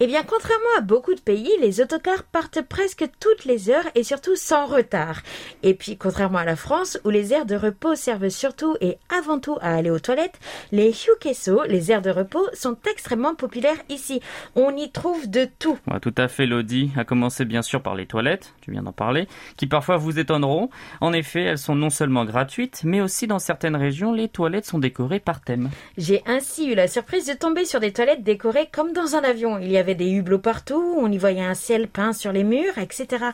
Eh 0.00 0.06
bien, 0.06 0.22
contrairement 0.22 0.64
à 0.78 0.80
beaucoup 0.80 1.14
de 1.14 1.20
pays, 1.20 1.50
les 1.60 1.80
autocars 1.80 2.24
partent 2.24 2.62
presque 2.62 3.04
toutes 3.20 3.44
les 3.44 3.70
heures 3.70 3.86
et 3.94 4.02
surtout 4.02 4.36
sans 4.36 4.66
retard. 4.66 5.22
Et 5.62 5.74
puis, 5.74 5.96
contrairement 5.96 6.38
à 6.38 6.44
la 6.44 6.56
France, 6.56 6.98
où 7.04 7.10
les 7.10 7.32
aires 7.32 7.46
de 7.46 7.56
repos 7.56 7.94
servent 7.94 8.28
surtout 8.28 8.76
et 8.80 8.98
avant 9.16 9.38
tout 9.38 9.56
à 9.60 9.74
aller 9.74 9.90
aux 9.90 9.98
toilettes, 9.98 10.38
les 10.72 10.90
hyukeso, 10.90 11.62
les 11.64 11.92
aires 11.92 12.02
de 12.02 12.10
repos, 12.10 12.46
sont 12.54 12.76
extrêmement 12.90 13.34
populaires 13.34 13.78
ici. 13.88 14.20
On 14.56 14.76
y 14.76 14.90
trouve 14.90 15.28
de 15.30 15.46
tout. 15.58 15.78
tout 16.00 16.14
à 16.16 16.28
fait, 16.28 16.46
Lodi. 16.46 16.90
À 16.96 17.04
commencer 17.04 17.44
bien 17.44 17.62
sûr 17.62 17.82
par 17.82 17.94
les 17.94 18.06
toilettes, 18.06 18.54
tu 18.60 18.70
viens 18.70 18.82
d'en 18.82 18.92
parler, 18.92 19.28
qui 19.56 19.66
parfois 19.66 19.96
vous 19.96 20.18
étonneront. 20.18 20.70
En 21.00 21.12
effet, 21.12 21.42
elles 21.42 21.58
sont 21.58 21.74
non 21.74 21.90
seulement 21.90 22.24
gratuites, 22.24 22.82
mais 22.84 23.00
aussi 23.00 23.26
dans 23.26 23.38
certaines 23.38 23.76
régions, 23.76 24.12
les 24.12 24.28
toilettes 24.28 24.66
sont 24.66 24.78
décorées 24.78 25.20
par 25.20 25.40
thème. 25.40 25.70
J'ai 25.96 26.22
ainsi 26.26 26.70
eu 26.70 26.74
la 26.74 26.88
surprise 26.88 27.26
de 27.26 27.34
tomber 27.34 27.64
sur 27.64 27.80
des 27.80 27.92
toilettes 27.92 28.22
décorées 28.22 28.68
comme 28.72 28.92
dans 28.92 29.16
un 29.16 29.22
avion. 29.22 29.53
Il 29.60 29.70
y 29.70 29.78
avait 29.78 29.94
des 29.94 30.10
hublots 30.10 30.38
partout, 30.38 30.96
on 30.98 31.10
y 31.10 31.18
voyait 31.18 31.44
un 31.44 31.54
ciel 31.54 31.88
peint 31.88 32.12
sur 32.12 32.32
les 32.32 32.44
murs, 32.44 32.78
etc. 32.78 33.26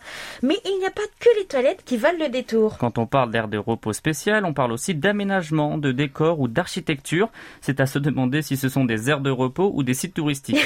Mais 0.42 0.56
il 0.64 0.78
n'y 0.78 0.86
a 0.86 0.90
pas 0.90 1.02
que 1.18 1.28
les 1.38 1.46
toilettes 1.46 1.82
qui 1.84 1.96
valent 1.96 2.18
le 2.18 2.28
détour. 2.28 2.78
Quand 2.78 2.98
on 2.98 3.06
parle 3.06 3.30
d'air 3.30 3.48
de 3.48 3.58
repos 3.58 3.92
spécial, 3.92 4.44
on 4.44 4.52
parle 4.52 4.72
aussi 4.72 4.94
d'aménagement, 4.94 5.78
de 5.78 5.92
décor 5.92 6.40
ou 6.40 6.48
d'architecture. 6.48 7.30
C'est 7.60 7.80
à 7.80 7.86
se 7.86 7.98
demander 7.98 8.42
si 8.42 8.56
ce 8.56 8.68
sont 8.68 8.84
des 8.84 9.10
aires 9.10 9.20
de 9.20 9.30
repos 9.30 9.70
ou 9.74 9.82
des 9.82 9.94
sites 9.94 10.14
touristiques. 10.14 10.60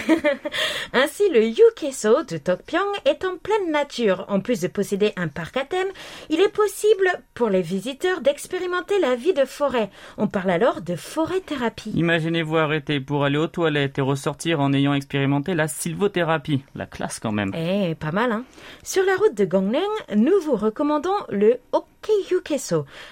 Ainsi, 0.92 1.22
le 1.32 1.44
Yukeso 1.44 2.22
de 2.22 2.36
Tokpyong 2.36 2.86
est 3.04 3.24
en 3.24 3.36
pleine 3.36 3.72
nature. 3.72 4.24
En 4.28 4.40
plus 4.40 4.60
de 4.60 4.68
posséder 4.68 5.12
un 5.16 5.28
parc 5.28 5.56
à 5.56 5.64
thème, 5.64 5.88
il 6.30 6.40
est 6.40 6.52
possible 6.52 7.08
pour 7.34 7.48
les 7.48 7.62
visiteurs 7.62 8.20
d'expérimenter 8.20 8.98
la 9.00 9.16
vie 9.16 9.32
de 9.32 9.44
forêt. 9.44 9.90
On 10.18 10.28
parle 10.28 10.50
alors 10.50 10.80
de 10.80 10.96
forêt-thérapie. 10.96 11.92
Imaginez-vous 11.94 12.56
arrêter 12.56 13.00
pour 13.00 13.24
aller 13.24 13.38
aux 13.38 13.48
toilettes 13.48 13.98
et 13.98 14.02
ressortir 14.02 14.60
en 14.60 14.72
ayant 14.72 14.94
expérimenté 14.94 15.43
la 15.52 15.68
sylvothérapie. 15.68 16.64
La 16.74 16.86
classe 16.86 17.20
quand 17.20 17.32
même. 17.32 17.52
Eh, 17.54 17.94
pas 17.94 18.12
mal, 18.12 18.32
hein. 18.32 18.44
Sur 18.82 19.04
la 19.04 19.16
route 19.16 19.34
de 19.34 19.44
Gongneung, 19.44 19.82
nous 20.16 20.40
vous 20.44 20.56
recommandons 20.56 21.14
le 21.28 21.58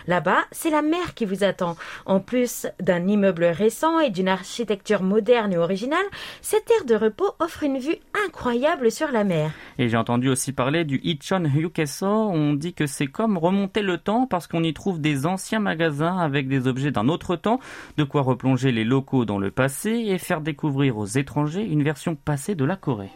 Là-bas, 0.07 0.39
c'est 0.51 0.71
la 0.71 0.83
mer 0.83 1.15
qui 1.15 1.25
vous 1.25 1.45
attend. 1.45 1.77
En 2.07 2.21
plus 2.21 2.67
d'un 2.81 3.07
immeuble 3.07 3.45
récent 3.45 4.01
et 4.01 4.11
d'une 4.11 4.29
architecture 4.29 5.03
moderne 5.03 5.53
et 5.53 5.59
originale, 5.59 6.05
cette 6.41 6.71
aire 6.71 6.85
de 6.85 6.95
repos 6.95 7.33
offre 7.39 7.63
une 7.63 7.79
vue 7.79 7.97
incroyable 8.27 8.91
sur 8.91 9.11
la 9.11 9.25
mer. 9.25 9.53
Et 9.79 9.89
j'ai 9.89 9.97
entendu 9.97 10.29
aussi 10.29 10.53
parler 10.53 10.85
du 10.85 11.01
Ichon 11.03 11.45
Hyukeso. 11.45 12.07
On 12.07 12.55
dit 12.55 12.75
que 12.75 12.87
c'est 12.87 13.07
comme 13.07 13.39
remonter 13.39 13.83
le 13.83 13.99
temps 13.99 14.27
parce 14.27 14.47
qu'on 14.47 14.63
y 14.63 14.75
trouve 14.75 15.01
des 15.01 15.27
anciens 15.27 15.61
magasins 15.61 16.19
avec 16.19 16.49
des 16.49 16.67
objets 16.67 16.91
d'un 16.91 17.09
autre 17.09 17.37
temps, 17.37 17.61
de 17.97 18.05
quoi 18.05 18.23
replonger 18.23 18.73
les 18.73 18.85
locaux 18.85 19.25
dans 19.25 19.39
le 19.39 19.51
passé 19.51 19.91
et 19.91 20.19
faire 20.19 20.41
découvrir 20.41 20.99
aux 20.99 21.07
étrangers 21.07 21.65
une 21.65 21.83
version 21.83 22.15
passée 22.15 22.55
de 22.55 22.65
la 22.65 22.77
Corée. 22.77 23.11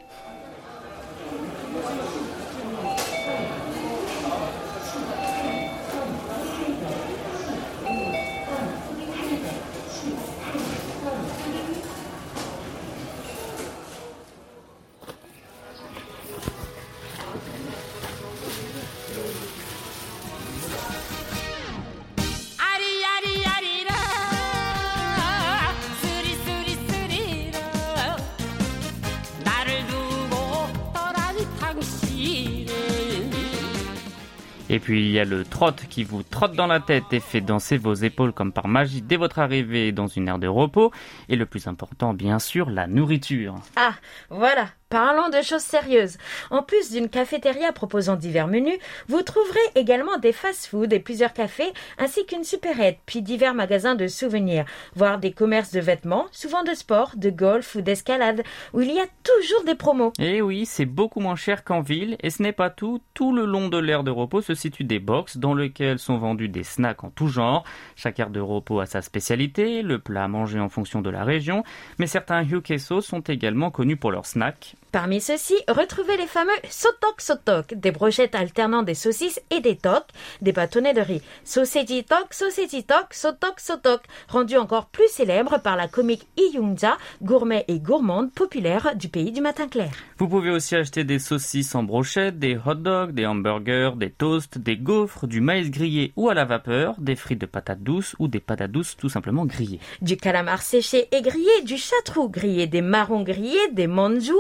Y 35.17 35.21
a 35.21 35.25
le 35.25 35.45
trot 35.45 35.73
qui 35.89 36.05
vous 36.05 36.23
trotte 36.23 36.53
dans 36.53 36.67
la 36.67 36.79
tête 36.79 37.05
et 37.13 37.21
fait 37.21 37.41
danser 37.41 37.79
vos 37.79 37.95
épaules 37.95 38.33
comme 38.33 38.53
par 38.53 38.69
magie 38.69 39.01
dès 39.01 39.17
votre 39.17 39.39
arrivée 39.39 39.91
dans 39.91 40.07
une 40.07 40.29
aire 40.29 40.39
de 40.39 40.47
repos. 40.47 40.93
Et 41.29 41.37
le 41.37 41.47
plus 41.47 41.69
important, 41.69 42.13
bien 42.13 42.39
sûr, 42.39 42.69
la 42.69 42.87
nourriture. 42.87 43.55
Ah, 43.77 43.95
voilà, 44.29 44.69
Parlons 44.89 45.31
de 45.31 45.43
choses 45.43 45.63
sérieuses. 45.63 46.17
En 46.51 46.63
plus 46.63 46.93
d'une 46.93 47.09
cafétéria 47.09 47.73
proposant 47.73 48.15
divers 48.15 48.47
menus, 48.47 48.79
vous 49.09 49.23
trouverez 49.23 49.59
également 49.75 50.17
des 50.19 50.31
fast-foods 50.31 50.93
et 50.93 51.01
plusieurs 51.01 51.33
cafés, 51.33 51.73
ainsi 51.99 52.25
qu'une 52.25 52.45
supérette, 52.45 53.01
puis 53.05 53.21
divers 53.21 53.55
magasins 53.55 53.97
de 53.97 54.07
souvenirs, 54.07 54.65
voire 54.95 55.19
des 55.19 55.33
commerces 55.33 55.73
de 55.73 55.81
vêtements, 55.81 56.27
souvent 56.31 56.63
de 56.63 56.73
sport, 56.73 57.15
de 57.17 57.31
golf 57.31 57.75
ou 57.75 57.81
d'escalade, 57.81 58.45
où 58.75 58.81
il 58.81 58.93
y 58.93 59.01
a 59.01 59.07
toujours 59.25 59.65
des 59.65 59.75
promos. 59.75 60.13
Et 60.21 60.37
eh 60.37 60.43
oui, 60.43 60.67
c'est 60.67 60.87
beaucoup 60.87 61.19
moins 61.19 61.35
cher 61.35 61.65
qu'en 61.65 61.81
ville, 61.81 62.17
et 62.23 62.31
ce 62.31 62.41
n'est 62.41 62.53
pas 62.53 62.71
tout. 62.71 63.01
Tout 63.13 63.35
le 63.35 63.45
long 63.45 63.69
de 63.69 63.79
l'aire 63.79 64.05
de 64.05 64.13
repos 64.13 64.41
se 64.41 64.55
situent 64.55 64.85
des 64.85 65.01
box 65.01 65.37
dans 65.37 65.55
lesquelles 65.55 65.99
sont 65.99 66.19
vendus 66.19 66.49
des 66.49 66.63
snacks 66.63 67.03
en 67.03 67.11
tout 67.11 67.27
genre. 67.27 67.65
Chaque 67.97 68.21
aire 68.21 68.31
de 68.31 68.39
repos 68.39 68.79
a 68.79 68.87
sa 68.87 69.03
spécialité, 69.03 69.83
le 69.83 69.99
plat 69.99 70.25
à 70.25 70.29
manger 70.29 70.61
en 70.61 70.69
fonction 70.69 71.03
de 71.03 71.11
la 71.11 71.25
région, 71.25 71.65
mais 71.99 72.07
certains 72.07 72.45
hyukeso 72.45 73.01
sont 73.01 73.23
également 73.23 73.73
connus 73.73 73.97
pour 73.97 74.13
leurs 74.13 74.27
snacks 74.27 74.77
Parmi 74.97 75.21
ceux-ci, 75.21 75.53
retrouvez 75.69 76.17
les 76.17 76.27
fameux 76.27 76.57
sotok 76.71 77.21
sotok, 77.21 77.75
des 77.75 77.91
brochettes 77.91 78.35
alternant 78.35 78.83
des 78.83 78.95
saucisses 78.95 79.43
et 79.51 79.61
des 79.61 79.77
toks, 79.77 80.09
des 80.41 80.53
bâtonnets 80.53 80.95
de 80.95 81.03
riz. 81.03 81.21
Soseji 81.45 82.03
tok, 82.03 82.33
soseji 82.33 82.83
tok, 82.83 83.13
sotok 83.13 83.61
sotok, 83.61 84.01
rendu 84.27 84.57
encore 84.57 84.87
plus 84.87 85.09
célèbre 85.09 85.61
par 85.61 85.77
la 85.77 85.87
comique 85.87 86.27
Lee 86.39 86.55
Young-ja, 86.55 86.97
gourmet 87.21 87.67
et 87.69 87.79
gourmande 87.79 88.33
populaire 88.33 88.97
du 88.97 89.09
pays 89.11 89.33
du 89.33 89.43
matin 89.43 89.69
clair. 89.69 89.93
Vous 90.17 90.29
pouvez 90.29 90.49
aussi 90.49 90.75
acheter 90.75 91.05
des 91.05 91.19
saucisses 91.19 91.75
en 91.75 91.83
brochette, 91.83 92.39
des 92.39 92.57
hot 92.57 92.77
dogs, 92.77 93.13
des 93.13 93.27
hamburgers, 93.27 93.97
des 93.97 94.09
toasts, 94.11 94.57
des 94.57 94.79
gaufres, 94.79 95.27
du 95.27 95.43
maïs 95.43 95.71
grillé 95.71 96.15
ou 96.17 96.31
à 96.31 96.35
la 96.35 96.47
vapeur, 96.47 96.95
des 96.97 97.17
frites 97.17 97.43
de 97.43 97.45
patates 97.45 97.83
douces 97.83 98.17
ou 98.19 98.29
des 98.29 98.41
patates 98.41 98.73
douces 98.73 98.97
tout 98.97 99.11
simplement 99.11 99.45
grillées. 99.45 99.81
Du 100.01 100.17
calamar 100.17 100.63
séché 100.63 101.07
et 101.13 101.21
grillé, 101.21 101.61
du 101.67 101.77
chatrou 101.77 102.31
grillé, 102.31 102.67
des 102.67 102.81
marrons 102.81 103.25
grillés, 103.25 103.59
des 103.73 103.89
manju, 103.89 104.33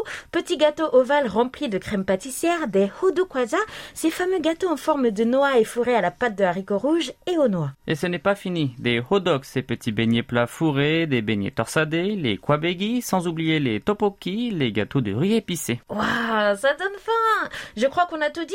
petits 0.47 0.59
gâteaux 0.59 0.89
ovales 0.93 1.27
remplis 1.27 1.69
de 1.69 1.77
crème 1.77 2.05
pâtissière, 2.05 2.69
des 2.69 2.89
hodu 3.03 3.25
kwaja, 3.25 3.57
ces 3.95 4.13
fameux 4.13 4.39
gâteaux 4.39 4.69
en 4.69 4.77
forme 4.77 5.11
de 5.11 5.25
noix 5.25 5.59
et 5.59 5.65
fourrés 5.65 5.97
à 5.97 6.01
la 6.01 6.13
pâte 6.13 6.37
de 6.37 6.45
haricots 6.45 6.79
rouges 6.79 7.13
et 7.27 7.37
aux 7.37 7.49
noix. 7.49 7.73
Et 7.89 7.97
ce 7.97 8.07
n'est 8.07 8.21
pas 8.21 8.37
fini. 8.37 8.73
Des 8.79 9.03
hot 9.11 9.19
dogs, 9.19 9.43
ces 9.43 9.63
petits 9.63 9.91
beignets 9.91 10.23
plats 10.23 10.47
fourrés, 10.47 11.09
des 11.09 11.21
beignets 11.21 11.51
torsadés, 11.51 12.15
les 12.15 12.37
kwabegi, 12.37 13.03
sans 13.03 13.27
oublier 13.27 13.59
les 13.59 13.81
topoki, 13.81 14.53
les 14.53 14.71
gâteaux 14.71 15.01
de 15.01 15.13
riz 15.13 15.35
épicé. 15.35 15.81
Waouh, 15.89 16.57
ça 16.57 16.75
donne 16.75 16.97
faim 17.01 17.49
Je 17.77 17.87
crois 17.89 18.07
qu'on 18.07 18.21
a 18.21 18.31
tout 18.31 18.45
dit 18.45 18.55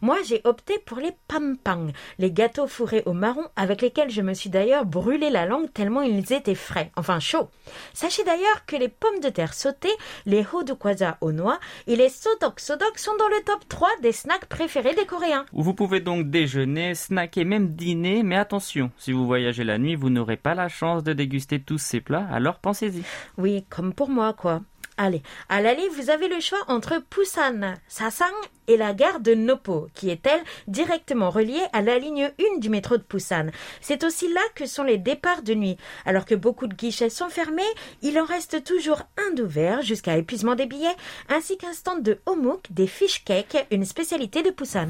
Moi, 0.00 0.18
j'ai 0.24 0.42
opté 0.44 0.78
pour 0.86 0.98
les 0.98 1.12
pampang, 1.26 1.88
les 2.20 2.30
gâteaux 2.30 2.68
fourrés 2.68 3.02
au 3.04 3.14
marron 3.14 3.46
avec 3.56 3.82
lesquels 3.82 4.10
je 4.10 4.22
me 4.22 4.34
suis 4.34 4.48
d'ailleurs 4.48 4.84
brûlé 4.84 5.28
la 5.28 5.46
langue 5.46 5.72
tellement 5.72 6.02
ils 6.02 6.32
étaient 6.32 6.54
frais, 6.54 6.92
enfin 6.94 7.18
chauds. 7.18 7.50
Sachez 7.94 8.22
d'ailleurs 8.22 8.64
que 8.64 8.76
les 8.76 8.88
pommes 8.88 9.18
de 9.20 9.28
terre 9.28 9.54
sautées, 9.54 9.88
les 10.24 10.46
hodu 10.52 10.76
kwaja 10.76 11.18
aux 11.22 11.32
noix 11.32 11.58
et 11.86 11.96
les 11.96 12.08
sodok 12.08 12.60
sodok 12.60 12.98
sont 12.98 13.16
dans 13.16 13.28
le 13.28 13.42
top 13.44 13.68
3 13.68 13.88
des 14.02 14.12
snacks 14.12 14.46
préférés 14.46 14.94
des 14.94 15.06
Coréens. 15.06 15.46
Vous 15.52 15.74
pouvez 15.74 16.00
donc 16.00 16.28
déjeuner, 16.30 16.94
snacker, 16.94 17.44
même 17.44 17.68
dîner, 17.68 18.22
mais 18.22 18.36
attention, 18.36 18.90
si 18.98 19.12
vous 19.12 19.26
voyagez 19.26 19.64
la 19.64 19.78
nuit, 19.78 19.94
vous 19.94 20.10
n'aurez 20.10 20.36
pas 20.36 20.54
la 20.54 20.68
chance 20.68 21.02
de 21.02 21.12
déguster 21.12 21.60
tous 21.60 21.78
ces 21.78 22.00
plats, 22.00 22.26
alors 22.30 22.58
pensez-y. 22.58 23.02
Oui, 23.38 23.64
comme 23.70 23.92
pour 23.92 24.08
moi, 24.08 24.32
quoi. 24.32 24.62
Allez, 25.04 25.24
à 25.48 25.60
l'aller, 25.60 25.88
vous 25.88 26.10
avez 26.10 26.28
le 26.28 26.38
choix 26.38 26.60
entre 26.68 27.02
Busan, 27.10 27.74
Sasang 27.88 28.30
et 28.68 28.76
la 28.76 28.94
gare 28.94 29.18
de 29.18 29.34
Nopo, 29.34 29.88
qui 29.94 30.10
est, 30.10 30.24
elle, 30.24 30.44
directement 30.68 31.28
reliée 31.28 31.64
à 31.72 31.82
la 31.82 31.98
ligne 31.98 32.30
1 32.38 32.58
du 32.60 32.68
métro 32.68 32.98
de 32.98 33.02
Busan. 33.10 33.46
C'est 33.80 34.04
aussi 34.04 34.32
là 34.32 34.40
que 34.54 34.64
sont 34.64 34.84
les 34.84 34.98
départs 34.98 35.42
de 35.42 35.54
nuit. 35.54 35.76
Alors 36.06 36.24
que 36.24 36.36
beaucoup 36.36 36.68
de 36.68 36.74
guichets 36.74 37.10
sont 37.10 37.30
fermés, 37.30 37.62
il 38.02 38.16
en 38.20 38.24
reste 38.24 38.62
toujours 38.62 39.02
un 39.18 39.34
d'ouvert 39.34 39.82
jusqu'à 39.82 40.16
épuisement 40.16 40.54
des 40.54 40.66
billets, 40.66 40.94
ainsi 41.28 41.58
qu'un 41.58 41.72
stand 41.72 42.04
de 42.04 42.20
homok, 42.26 42.66
des 42.70 42.86
fish 42.86 43.24
cakes, 43.24 43.66
une 43.72 43.84
spécialité 43.84 44.44
de 44.44 44.50
Busan. 44.50 44.86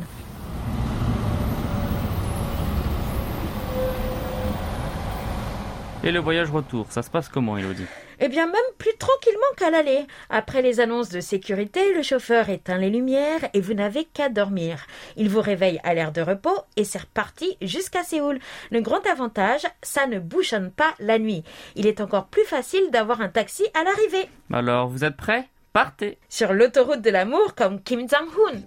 Et 6.04 6.10
le 6.10 6.18
voyage 6.18 6.50
retour, 6.50 6.86
ça 6.90 7.02
se 7.02 7.10
passe 7.10 7.28
comment, 7.28 7.56
Elodie 7.56 7.86
Eh 8.18 8.28
bien, 8.28 8.46
même 8.46 8.56
plus 8.76 8.90
tranquillement 8.98 9.40
qu'à 9.56 9.70
l'aller. 9.70 10.04
Après 10.30 10.60
les 10.60 10.80
annonces 10.80 11.10
de 11.10 11.20
sécurité, 11.20 11.94
le 11.94 12.02
chauffeur 12.02 12.48
éteint 12.48 12.76
les 12.78 12.90
lumières 12.90 13.48
et 13.54 13.60
vous 13.60 13.74
n'avez 13.74 14.04
qu'à 14.06 14.28
dormir. 14.28 14.86
Il 15.16 15.28
vous 15.28 15.40
réveille 15.40 15.78
à 15.84 15.94
l'air 15.94 16.10
de 16.10 16.20
repos 16.20 16.58
et 16.76 16.82
c'est 16.82 17.02
reparti 17.02 17.56
jusqu'à 17.62 18.02
Séoul. 18.02 18.40
Le 18.72 18.80
grand 18.80 19.06
avantage, 19.06 19.62
ça 19.82 20.08
ne 20.08 20.18
bouchonne 20.18 20.72
pas 20.72 20.92
la 20.98 21.20
nuit. 21.20 21.44
Il 21.76 21.86
est 21.86 22.00
encore 22.00 22.26
plus 22.26 22.44
facile 22.44 22.90
d'avoir 22.90 23.20
un 23.20 23.28
taxi 23.28 23.64
à 23.72 23.84
l'arrivée. 23.84 24.28
Alors, 24.52 24.88
vous 24.88 25.04
êtes 25.04 25.16
prêts? 25.16 25.48
Partez 25.72 26.18
Sur 26.28 26.52
l'autoroute 26.52 27.00
de 27.00 27.10
l'amour 27.10 27.54
comme 27.54 27.80
Kim 27.80 28.00
Jong-un. 28.08 28.58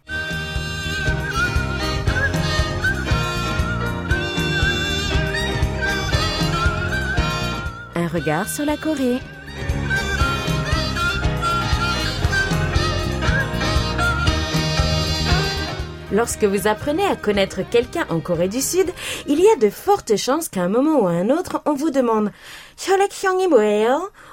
Un 7.96 8.08
regard 8.08 8.50
sur 8.50 8.66
la 8.66 8.76
Corée. 8.76 9.20
Lorsque 16.12 16.44
vous 16.44 16.68
apprenez 16.68 17.06
à 17.08 17.16
connaître 17.16 17.68
quelqu'un 17.68 18.06
en 18.10 18.20
Corée 18.20 18.48
du 18.48 18.62
Sud, 18.62 18.92
il 19.28 19.39
y 19.39 19.48
a 19.50 19.56
de 19.56 19.72
fortes 19.72 20.16
chances 20.16 20.48
qu'à 20.48 20.62
un 20.62 20.70
moment 20.70 21.02
ou 21.02 21.08
à 21.08 21.12
un 21.12 21.32
autre, 21.32 21.63
on 21.66 21.74
vous 21.74 21.89
demande 21.89 22.32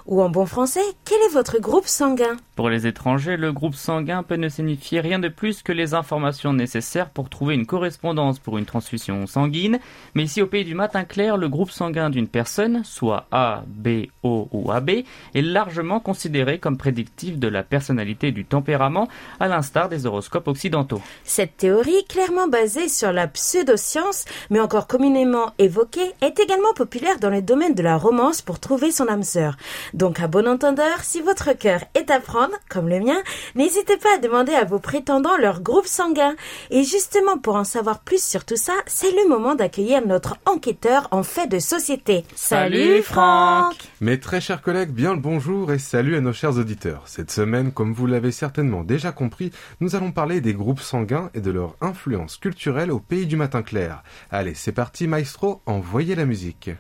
ou 0.07 0.23
en 0.23 0.29
bon 0.29 0.47
français, 0.47 0.81
quel 1.05 1.19
est 1.23 1.33
votre 1.33 1.61
groupe 1.61 1.87
sanguin? 1.87 2.37
Pour 2.57 2.71
les 2.71 2.87
étrangers, 2.87 3.37
le 3.37 3.53
groupe 3.53 3.75
sanguin 3.75 4.23
peut 4.23 4.37
ne 4.37 4.49
signifier 4.49 5.01
rien 5.01 5.19
de 5.19 5.29
plus 5.29 5.63
que 5.63 5.73
les 5.73 5.95
informations 5.95 6.53
nécessaires 6.53 7.11
pour 7.11 7.29
trouver 7.29 7.55
une 7.55 7.67
correspondance 7.67 8.39
pour 8.39 8.59
une 8.59 8.67
transfusion 8.67 9.27
sanguine, 9.27 9.79
mais 10.15 10.25
ici 10.25 10.43
au 10.43 10.47
pays 10.47 10.65
du 10.65 10.75
matin 10.75 11.05
clair, 11.05 11.37
le 11.37 11.49
groupe 11.49 11.71
sanguin 11.71 12.11
d'une 12.11 12.29
personne, 12.29 12.83
soit 12.85 13.27
A, 13.31 13.63
B, 13.67 14.07
O 14.23 14.49
ou 14.53 14.71
AB, 14.71 14.91
est 14.91 15.43
largement 15.43 16.01
considéré 16.01 16.59
comme 16.59 16.77
prédictif 16.77 17.39
de 17.39 17.49
la 17.49 17.63
personnalité 17.63 18.29
et 18.29 18.33
du 18.33 18.45
tempérament, 18.45 19.09
à 19.39 19.49
l'instar 19.49 19.89
des 19.89 20.07
horoscopes 20.07 20.49
occidentaux. 20.49 21.01
Cette 21.25 21.57
théorie, 21.57 22.05
clairement 22.09 22.49
basée 22.49 22.89
sur 22.89 23.13
la 23.13 23.27
pseudoscience, 23.27 24.25
mais 24.51 24.61
encore 24.61 24.87
communément 24.87 25.53
évoquée, 25.59 26.13
est 26.21 26.39
également 26.39 26.73
populaire 26.75 27.19
dans 27.21 27.31
le 27.31 27.43
domaine 27.43 27.75
de 27.75 27.83
la 27.83 27.97
romance 27.97 28.43
pour 28.43 28.59
trouver 28.59 28.91
son 28.91 29.09
âme 29.09 29.23
sœur. 29.23 29.57
Donc 29.95 30.21
à 30.21 30.29
bon 30.29 30.47
entendeur, 30.47 31.03
si 31.03 31.21
votre 31.21 31.53
cœur 31.53 31.81
est 31.95 32.11
à 32.11 32.21
prendre, 32.21 32.55
comme 32.69 32.89
le 32.89 33.01
mien, 33.01 33.19
n'hésitez 33.55 33.97
pas 33.97 34.17
à 34.17 34.19
demander 34.19 34.53
à 34.53 34.65
vos 34.65 34.79
prétendants 34.79 35.37
leur 35.37 35.61
groupe 35.61 35.87
sanguin. 35.87 36.35
Et 36.71 36.85
justement, 36.85 37.39
pour 37.39 37.57
en 37.57 37.65
savoir 37.65 38.01
plus 38.01 38.23
sur 38.23 38.45
tout 38.45 38.57
ça, 38.57 38.75
c'est 38.87 39.11
le 39.11 39.29
moment 39.29 39.55
d'accueillir 39.55 40.07
notre 40.07 40.37
enquêteur 40.47 41.09
en 41.11 41.23
fait 41.23 41.47
de 41.47 41.59
société. 41.59 42.25
Salut, 42.35 43.03
Franck 43.03 43.75
Mes 44.01 44.21
très 44.21 44.41
chers 44.41 44.63
collègues, 44.63 44.91
bien 44.91 45.15
le 45.15 45.21
bonjour 45.21 45.73
et 45.73 45.79
salut 45.79 46.17
à 46.17 46.21
nos 46.21 46.33
chers 46.33 46.57
auditeurs. 46.57 47.03
Cette 47.07 47.31
semaine, 47.31 47.73
comme 47.73 47.93
vous 47.93 48.07
l'avez 48.07 48.33
certainement 48.33 48.85
déjà 48.85 49.13
compris, 49.13 49.51
nous 49.81 49.97
allons 49.97 50.13
parler 50.13 50.41
des 50.41 50.55
groupes 50.55 50.81
sanguins 50.81 51.31
et 51.35 51.41
de 51.41 51.51
leur 51.51 51.77
influence 51.81 52.37
culturelle 52.37 52.91
au 52.91 53.01
pays 53.01 53.27
du 53.27 53.37
matin 53.37 53.63
clair. 53.63 54.03
Allez, 54.31 54.55
c'est 54.55 54.73
parti 54.73 55.07
maestro, 55.07 55.63
envoyez 55.67 56.15
la 56.15 56.25
musique. 56.25 56.71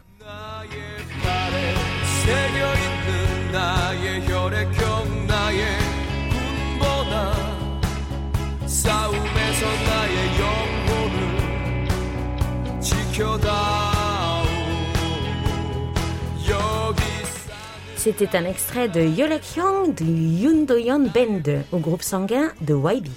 C'était 18.02 18.34
un 18.34 18.46
extrait 18.46 18.88
de 18.88 19.02
Yolek 19.02 19.60
du 19.94 20.04
Yundoyon 20.06 21.10
Band 21.14 21.60
au 21.70 21.80
groupe 21.80 22.02
sanguin 22.02 22.50
de 22.62 22.72
YB. 22.72 23.08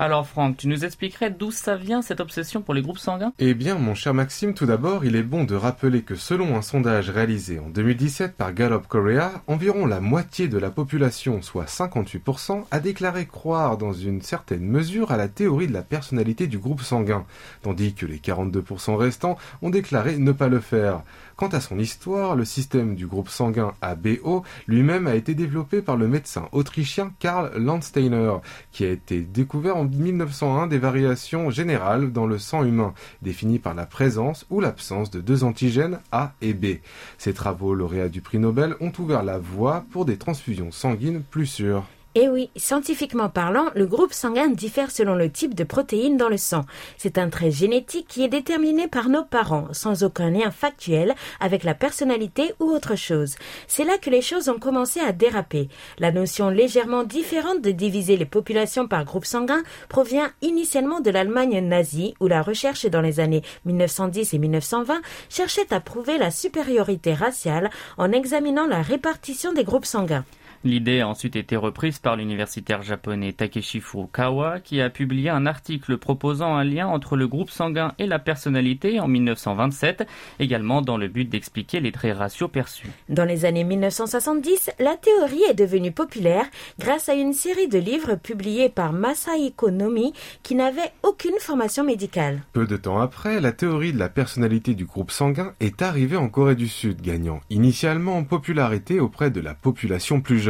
Alors 0.00 0.28
Franck, 0.28 0.58
tu 0.58 0.68
nous 0.68 0.84
expliquerais 0.84 1.32
d'où 1.32 1.50
ça 1.50 1.74
vient 1.74 2.02
cette 2.02 2.20
obsession 2.20 2.62
pour 2.62 2.72
les 2.72 2.82
groupes 2.82 3.00
sanguins? 3.00 3.32
Eh 3.40 3.52
bien, 3.54 3.74
mon 3.74 3.96
cher 3.96 4.14
Maxime, 4.14 4.54
tout 4.54 4.64
d'abord, 4.64 5.04
il 5.04 5.16
est 5.16 5.24
bon 5.24 5.42
de 5.42 5.56
rappeler 5.56 6.02
que 6.02 6.14
selon 6.14 6.56
un 6.56 6.62
sondage 6.62 7.10
réalisé 7.10 7.58
en 7.58 7.68
2017 7.68 8.36
par 8.36 8.54
Gallup 8.54 8.86
Korea, 8.86 9.42
environ 9.48 9.86
la 9.86 9.98
moitié 9.98 10.46
de 10.46 10.56
la 10.56 10.70
population, 10.70 11.42
soit 11.42 11.64
58%, 11.64 12.62
a 12.70 12.78
déclaré 12.78 13.26
croire 13.26 13.76
dans 13.76 13.92
une 13.92 14.22
certaine 14.22 14.62
mesure 14.62 15.10
à 15.10 15.16
la 15.16 15.26
théorie 15.26 15.66
de 15.66 15.72
la 15.72 15.82
personnalité 15.82 16.46
du 16.46 16.58
groupe 16.58 16.82
sanguin, 16.82 17.26
tandis 17.62 17.94
que 17.94 18.06
les 18.06 18.18
42% 18.18 18.94
restants 18.94 19.36
ont 19.62 19.70
déclaré 19.70 20.16
ne 20.16 20.30
pas 20.30 20.46
le 20.46 20.60
faire. 20.60 21.02
Quant 21.38 21.46
à 21.46 21.60
son 21.60 21.78
histoire, 21.78 22.34
le 22.34 22.44
système 22.44 22.96
du 22.96 23.06
groupe 23.06 23.28
sanguin 23.28 23.72
ABO 23.80 24.42
lui-même 24.66 25.06
a 25.06 25.14
été 25.14 25.34
développé 25.34 25.82
par 25.82 25.96
le 25.96 26.08
médecin 26.08 26.48
autrichien 26.50 27.12
Karl 27.20 27.56
Landsteiner, 27.56 28.38
qui 28.72 28.84
a 28.84 28.90
été 28.90 29.20
découvert 29.20 29.76
en 29.76 29.84
1901 29.84 30.66
des 30.66 30.78
variations 30.78 31.50
générales 31.50 32.10
dans 32.10 32.26
le 32.26 32.38
sang 32.38 32.64
humain, 32.64 32.92
définies 33.22 33.60
par 33.60 33.74
la 33.74 33.86
présence 33.86 34.46
ou 34.50 34.58
l'absence 34.58 35.12
de 35.12 35.20
deux 35.20 35.44
antigènes 35.44 36.00
A 36.10 36.32
et 36.42 36.54
B. 36.54 36.78
Ces 37.18 37.34
travaux 37.34 37.72
lauréats 37.72 38.08
du 38.08 38.20
prix 38.20 38.40
Nobel 38.40 38.74
ont 38.80 38.92
ouvert 38.98 39.22
la 39.22 39.38
voie 39.38 39.84
pour 39.92 40.06
des 40.06 40.16
transfusions 40.16 40.72
sanguines 40.72 41.22
plus 41.22 41.46
sûres. 41.46 41.86
Eh 42.14 42.26
oui, 42.26 42.48
scientifiquement 42.56 43.28
parlant, 43.28 43.66
le 43.74 43.86
groupe 43.86 44.14
sanguin 44.14 44.48
diffère 44.48 44.90
selon 44.90 45.14
le 45.14 45.30
type 45.30 45.54
de 45.54 45.62
protéines 45.62 46.16
dans 46.16 46.30
le 46.30 46.38
sang. 46.38 46.64
C'est 46.96 47.18
un 47.18 47.28
trait 47.28 47.50
génétique 47.50 48.06
qui 48.08 48.24
est 48.24 48.28
déterminé 48.28 48.88
par 48.88 49.10
nos 49.10 49.24
parents, 49.24 49.68
sans 49.72 50.04
aucun 50.04 50.30
lien 50.30 50.50
factuel 50.50 51.14
avec 51.38 51.64
la 51.64 51.74
personnalité 51.74 52.54
ou 52.60 52.64
autre 52.64 52.96
chose. 52.96 53.36
C'est 53.66 53.84
là 53.84 53.98
que 53.98 54.08
les 54.08 54.22
choses 54.22 54.48
ont 54.48 54.58
commencé 54.58 55.00
à 55.00 55.12
déraper. 55.12 55.68
La 55.98 56.10
notion 56.10 56.48
légèrement 56.48 57.04
différente 57.04 57.60
de 57.60 57.72
diviser 57.72 58.16
les 58.16 58.24
populations 58.24 58.88
par 58.88 59.04
groupe 59.04 59.26
sanguin 59.26 59.62
provient 59.90 60.30
initialement 60.40 61.00
de 61.00 61.10
l'Allemagne 61.10 61.60
nazie, 61.60 62.14
où 62.20 62.26
la 62.26 62.40
recherche 62.40 62.86
dans 62.86 63.02
les 63.02 63.20
années 63.20 63.42
1910 63.66 64.32
et 64.32 64.38
1920 64.38 65.02
cherchait 65.28 65.72
à 65.74 65.80
prouver 65.80 66.16
la 66.16 66.30
supériorité 66.30 67.12
raciale 67.12 67.70
en 67.98 68.12
examinant 68.12 68.66
la 68.66 68.80
répartition 68.80 69.52
des 69.52 69.64
groupes 69.64 69.84
sanguins. 69.84 70.24
L'idée 70.64 71.00
a 71.00 71.08
ensuite 71.08 71.36
été 71.36 71.54
reprise 71.54 72.00
par 72.00 72.16
l'universitaire 72.16 72.82
japonais 72.82 73.32
Takeshi 73.32 73.80
Furukawa 73.80 74.58
qui 74.58 74.80
a 74.80 74.90
publié 74.90 75.30
un 75.30 75.46
article 75.46 75.98
proposant 75.98 76.56
un 76.56 76.64
lien 76.64 76.88
entre 76.88 77.16
le 77.16 77.28
groupe 77.28 77.50
sanguin 77.50 77.94
et 78.00 78.06
la 78.06 78.18
personnalité 78.18 78.98
en 78.98 79.06
1927, 79.06 80.04
également 80.40 80.82
dans 80.82 80.96
le 80.96 81.06
but 81.06 81.28
d'expliquer 81.28 81.78
les 81.78 81.92
traits 81.92 82.16
raciaux 82.16 82.48
perçus. 82.48 82.90
Dans 83.08 83.24
les 83.24 83.44
années 83.44 83.62
1970, 83.62 84.72
la 84.80 84.96
théorie 84.96 85.44
est 85.48 85.54
devenue 85.54 85.92
populaire 85.92 86.46
grâce 86.80 87.08
à 87.08 87.14
une 87.14 87.34
série 87.34 87.68
de 87.68 87.78
livres 87.78 88.16
publiés 88.16 88.68
par 88.68 88.92
Masahiko 88.92 89.70
Nomi 89.70 90.12
qui 90.42 90.56
n'avait 90.56 90.92
aucune 91.04 91.38
formation 91.38 91.84
médicale. 91.84 92.42
Peu 92.52 92.66
de 92.66 92.76
temps 92.76 92.98
après, 92.98 93.40
la 93.40 93.52
théorie 93.52 93.92
de 93.92 93.98
la 93.98 94.08
personnalité 94.08 94.74
du 94.74 94.86
groupe 94.86 95.12
sanguin 95.12 95.54
est 95.60 95.82
arrivée 95.82 96.16
en 96.16 96.28
Corée 96.28 96.56
du 96.56 96.66
Sud, 96.66 97.00
gagnant 97.00 97.40
initialement 97.48 98.16
en 98.16 98.24
popularité 98.24 98.98
auprès 98.98 99.30
de 99.30 99.40
la 99.40 99.54
population 99.54 100.20
plus 100.20 100.40
jeune. 100.40 100.47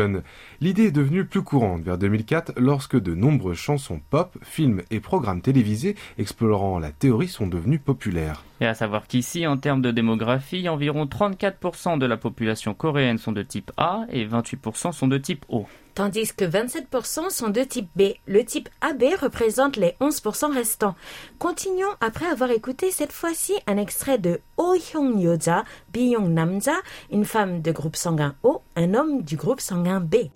L'idée 0.60 0.84
est 0.84 0.92
devenue 0.92 1.24
plus 1.24 1.42
courante 1.42 1.82
vers 1.82 1.98
2004 1.98 2.52
lorsque 2.56 3.00
de 3.00 3.14
nombreuses 3.14 3.58
chansons 3.58 4.00
pop, 4.10 4.36
films 4.42 4.82
et 4.90 5.00
programmes 5.00 5.40
télévisés 5.40 5.96
explorant 6.18 6.78
la 6.78 6.90
théorie 6.90 7.28
sont 7.28 7.46
devenus 7.46 7.80
populaires. 7.80 8.44
Et 8.60 8.66
à 8.66 8.74
savoir 8.74 9.06
qu'ici, 9.06 9.46
en 9.46 9.56
termes 9.56 9.82
de 9.82 9.90
démographie, 9.90 10.68
environ 10.68 11.04
34% 11.04 11.98
de 11.98 12.06
la 12.06 12.16
population 12.16 12.74
coréenne 12.74 13.18
sont 13.18 13.32
de 13.32 13.42
type 13.42 13.70
A 13.76 14.06
et 14.10 14.26
28% 14.26 14.92
sont 14.92 15.08
de 15.08 15.18
type 15.18 15.44
O. 15.48 15.66
Tandis 15.98 16.32
que 16.32 16.44
27% 16.44 17.28
sont 17.28 17.48
de 17.48 17.64
type 17.64 17.90
B. 17.96 18.12
Le 18.28 18.44
type 18.44 18.68
AB 18.80 19.02
représente 19.20 19.74
les 19.74 19.96
11% 20.00 20.54
restants. 20.54 20.94
Continuons 21.40 21.90
après 22.00 22.26
avoir 22.26 22.52
écouté 22.52 22.92
cette 22.92 23.10
fois-ci 23.10 23.54
un 23.66 23.78
extrait 23.78 24.16
de 24.16 24.40
Oh 24.58 24.76
Hyung 24.76 25.18
Yoja, 25.18 25.64
Byung 25.92 26.28
Namja, 26.28 26.76
une 27.10 27.24
femme 27.24 27.62
de 27.62 27.72
groupe 27.72 27.96
sanguin 27.96 28.36
O, 28.44 28.62
un 28.76 28.94
homme 28.94 29.22
du 29.22 29.34
groupe 29.34 29.60
sanguin 29.60 29.98
B. 29.98 30.28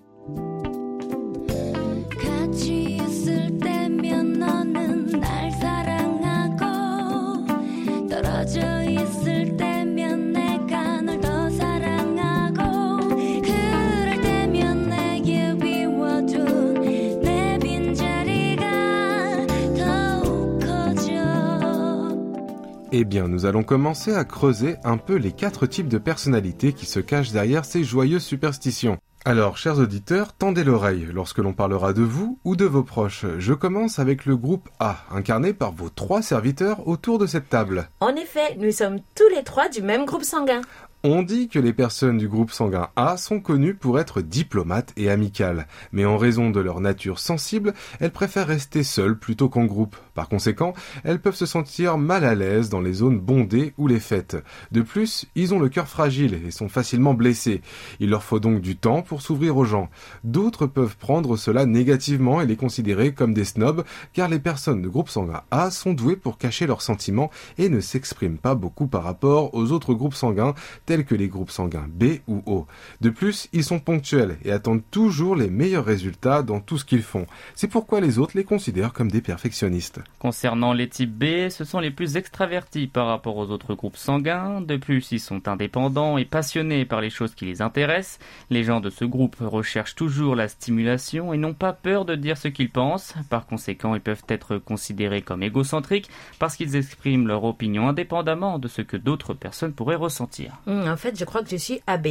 Eh 22.94 23.04
bien, 23.04 23.26
nous 23.26 23.46
allons 23.46 23.62
commencer 23.62 24.14
à 24.14 24.22
creuser 24.26 24.76
un 24.84 24.98
peu 24.98 25.14
les 25.14 25.32
quatre 25.32 25.66
types 25.66 25.88
de 25.88 25.96
personnalités 25.96 26.74
qui 26.74 26.84
se 26.84 27.00
cachent 27.00 27.32
derrière 27.32 27.64
ces 27.64 27.84
joyeuses 27.84 28.22
superstitions. 28.22 28.98
Alors, 29.24 29.56
chers 29.56 29.78
auditeurs, 29.78 30.32
tendez 30.32 30.64
l'oreille 30.64 31.08
lorsque 31.10 31.38
l'on 31.38 31.52
parlera 31.52 31.92
de 31.92 32.02
vous 32.02 32.40
ou 32.44 32.56
de 32.56 32.64
vos 32.64 32.82
proches. 32.82 33.24
Je 33.38 33.54
commence 33.54 34.00
avec 34.00 34.26
le 34.26 34.36
groupe 34.36 34.68
A, 34.80 34.96
incarné 35.12 35.52
par 35.54 35.70
vos 35.70 35.88
trois 35.88 36.22
serviteurs 36.22 36.86
autour 36.88 37.18
de 37.18 37.26
cette 37.26 37.48
table. 37.48 37.88
En 38.00 38.16
effet, 38.16 38.56
nous 38.58 38.72
sommes 38.72 38.98
tous 39.14 39.28
les 39.28 39.44
trois 39.44 39.68
du 39.68 39.80
même 39.80 40.04
groupe 40.04 40.24
sanguin. 40.24 40.60
On 41.04 41.24
dit 41.24 41.48
que 41.48 41.58
les 41.58 41.72
personnes 41.72 42.16
du 42.16 42.28
groupe 42.28 42.52
sanguin 42.52 42.86
A 42.94 43.16
sont 43.16 43.40
connues 43.40 43.74
pour 43.74 43.98
être 43.98 44.20
diplomates 44.20 44.92
et 44.96 45.10
amicales, 45.10 45.66
mais 45.90 46.04
en 46.04 46.16
raison 46.16 46.50
de 46.50 46.60
leur 46.60 46.78
nature 46.78 47.18
sensible, 47.18 47.74
elles 47.98 48.12
préfèrent 48.12 48.46
rester 48.46 48.84
seules 48.84 49.18
plutôt 49.18 49.48
qu'en 49.48 49.64
groupe. 49.64 49.96
Par 50.14 50.28
conséquent, 50.28 50.74
elles 51.02 51.20
peuvent 51.20 51.34
se 51.34 51.44
sentir 51.44 51.98
mal 51.98 52.22
à 52.24 52.36
l'aise 52.36 52.68
dans 52.68 52.80
les 52.80 52.92
zones 52.92 53.18
bondées 53.18 53.74
ou 53.78 53.88
les 53.88 53.98
fêtes. 53.98 54.36
De 54.70 54.80
plus, 54.80 55.26
ils 55.34 55.52
ont 55.52 55.58
le 55.58 55.68
cœur 55.68 55.88
fragile 55.88 56.40
et 56.46 56.52
sont 56.52 56.68
facilement 56.68 57.14
blessés. 57.14 57.62
Il 57.98 58.10
leur 58.10 58.22
faut 58.22 58.38
donc 58.38 58.60
du 58.60 58.76
temps 58.76 59.02
pour 59.02 59.22
s'ouvrir 59.22 59.56
aux 59.56 59.64
gens. 59.64 59.90
D'autres 60.22 60.68
peuvent 60.68 60.96
prendre 60.96 61.36
cela 61.36 61.66
négativement 61.66 62.40
et 62.40 62.46
les 62.46 62.54
considérer 62.54 63.12
comme 63.12 63.34
des 63.34 63.44
snobs, 63.44 63.82
car 64.12 64.28
les 64.28 64.38
personnes 64.38 64.82
de 64.82 64.88
groupe 64.88 65.08
sanguin 65.08 65.42
A 65.50 65.72
sont 65.72 65.94
douées 65.94 66.14
pour 66.14 66.38
cacher 66.38 66.68
leurs 66.68 66.80
sentiments 66.82 67.32
et 67.58 67.68
ne 67.68 67.80
s'expriment 67.80 68.38
pas 68.38 68.54
beaucoup 68.54 68.86
par 68.86 69.02
rapport 69.02 69.52
aux 69.52 69.72
autres 69.72 69.94
groupes 69.94 70.14
sanguins, 70.14 70.54
tels 70.92 71.06
que 71.06 71.14
les 71.14 71.28
groupes 71.28 71.50
sanguins 71.50 71.86
B 71.88 72.18
ou 72.28 72.42
O. 72.44 72.66
De 73.00 73.08
plus, 73.08 73.48
ils 73.54 73.64
sont 73.64 73.78
ponctuels 73.78 74.36
et 74.44 74.52
attendent 74.52 74.82
toujours 74.90 75.34
les 75.34 75.48
meilleurs 75.48 75.86
résultats 75.86 76.42
dans 76.42 76.60
tout 76.60 76.76
ce 76.76 76.84
qu'ils 76.84 77.00
font. 77.00 77.24
C'est 77.54 77.66
pourquoi 77.66 78.02
les 78.02 78.18
autres 78.18 78.36
les 78.36 78.44
considèrent 78.44 78.92
comme 78.92 79.10
des 79.10 79.22
perfectionnistes. 79.22 80.00
Concernant 80.18 80.74
les 80.74 80.90
types 80.90 81.10
B, 81.10 81.48
ce 81.48 81.64
sont 81.64 81.80
les 81.80 81.90
plus 81.90 82.18
extravertis 82.18 82.88
par 82.88 83.06
rapport 83.06 83.38
aux 83.38 83.50
autres 83.50 83.74
groupes 83.74 83.96
sanguins. 83.96 84.60
De 84.60 84.76
plus, 84.76 85.12
ils 85.12 85.18
sont 85.18 85.48
indépendants 85.48 86.18
et 86.18 86.26
passionnés 86.26 86.84
par 86.84 87.00
les 87.00 87.08
choses 87.08 87.34
qui 87.34 87.46
les 87.46 87.62
intéressent. 87.62 88.18
Les 88.50 88.62
gens 88.62 88.80
de 88.80 88.90
ce 88.90 89.06
groupe 89.06 89.36
recherchent 89.40 89.94
toujours 89.94 90.36
la 90.36 90.48
stimulation 90.48 91.32
et 91.32 91.38
n'ont 91.38 91.54
pas 91.54 91.72
peur 91.72 92.04
de 92.04 92.16
dire 92.16 92.36
ce 92.36 92.48
qu'ils 92.48 92.70
pensent. 92.70 93.14
Par 93.30 93.46
conséquent, 93.46 93.94
ils 93.94 94.02
peuvent 94.02 94.26
être 94.28 94.58
considérés 94.58 95.22
comme 95.22 95.42
égocentriques 95.42 96.10
parce 96.38 96.54
qu'ils 96.54 96.76
expriment 96.76 97.28
leur 97.28 97.44
opinion 97.44 97.88
indépendamment 97.88 98.58
de 98.58 98.68
ce 98.68 98.82
que 98.82 98.98
d'autres 98.98 99.32
personnes 99.32 99.72
pourraient 99.72 99.96
ressentir. 99.96 100.60
Hmm, 100.66 100.81
en 100.88 100.96
fait, 100.96 101.18
je 101.18 101.24
crois 101.24 101.42
que 101.42 101.50
je 101.50 101.56
suis 101.56 101.80
AB. 101.86 102.08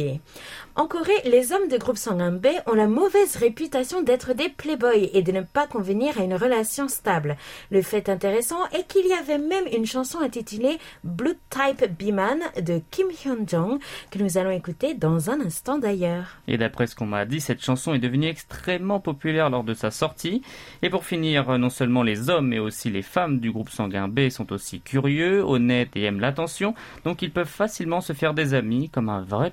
En 0.74 0.86
Corée, 0.86 1.20
les 1.24 1.52
hommes 1.52 1.68
de 1.68 1.76
groupe 1.76 1.98
sanguin 1.98 2.32
B 2.32 2.46
ont 2.66 2.74
la 2.74 2.86
mauvaise 2.86 3.36
réputation 3.36 4.02
d'être 4.02 4.34
des 4.34 4.48
playboys 4.48 5.10
et 5.12 5.22
de 5.22 5.32
ne 5.32 5.42
pas 5.42 5.66
convenir 5.66 6.18
à 6.18 6.24
une 6.24 6.34
relation 6.34 6.88
stable. 6.88 7.36
Le 7.70 7.82
fait 7.82 8.08
intéressant 8.08 8.66
est 8.68 8.86
qu'il 8.88 9.06
y 9.06 9.12
avait 9.12 9.38
même 9.38 9.66
une 9.72 9.84
chanson 9.84 10.20
intitulée 10.20 10.78
Blood 11.04 11.36
Type 11.50 11.84
B-Man 11.98 12.40
de 12.62 12.80
Kim 12.90 13.08
Hyun-jong 13.10 13.80
que 14.10 14.18
nous 14.18 14.38
allons 14.38 14.50
écouter 14.50 14.94
dans 14.94 15.28
un 15.28 15.40
instant 15.40 15.78
d'ailleurs. 15.78 16.38
Et 16.48 16.56
d'après 16.56 16.86
ce 16.86 16.94
qu'on 16.94 17.06
m'a 17.06 17.26
dit, 17.26 17.40
cette 17.40 17.62
chanson 17.62 17.92
est 17.92 17.98
devenue 17.98 18.28
extrêmement 18.28 19.00
populaire 19.00 19.50
lors 19.50 19.64
de 19.64 19.74
sa 19.74 19.90
sortie. 19.90 20.42
Et 20.82 20.88
pour 20.88 21.04
finir, 21.04 21.58
non 21.58 21.70
seulement 21.70 22.02
les 22.02 22.30
hommes 22.30 22.48
mais 22.48 22.58
aussi 22.58 22.90
les 22.90 23.02
femmes 23.02 23.40
du 23.40 23.50
groupe 23.52 23.70
sanguin 23.70 24.08
B 24.08 24.28
sont 24.30 24.52
aussi 24.52 24.80
curieux, 24.80 25.42
honnêtes 25.42 25.96
et 25.96 26.04
aiment 26.04 26.20
l'attention, 26.20 26.74
donc 27.04 27.22
ils 27.22 27.30
peuvent 27.30 27.46
facilement 27.46 28.00
se 28.00 28.12
faire 28.12 28.34
des 28.34 28.54
amis 28.54 28.61
comme 28.92 29.08
un 29.08 29.22
vrai. 29.22 29.52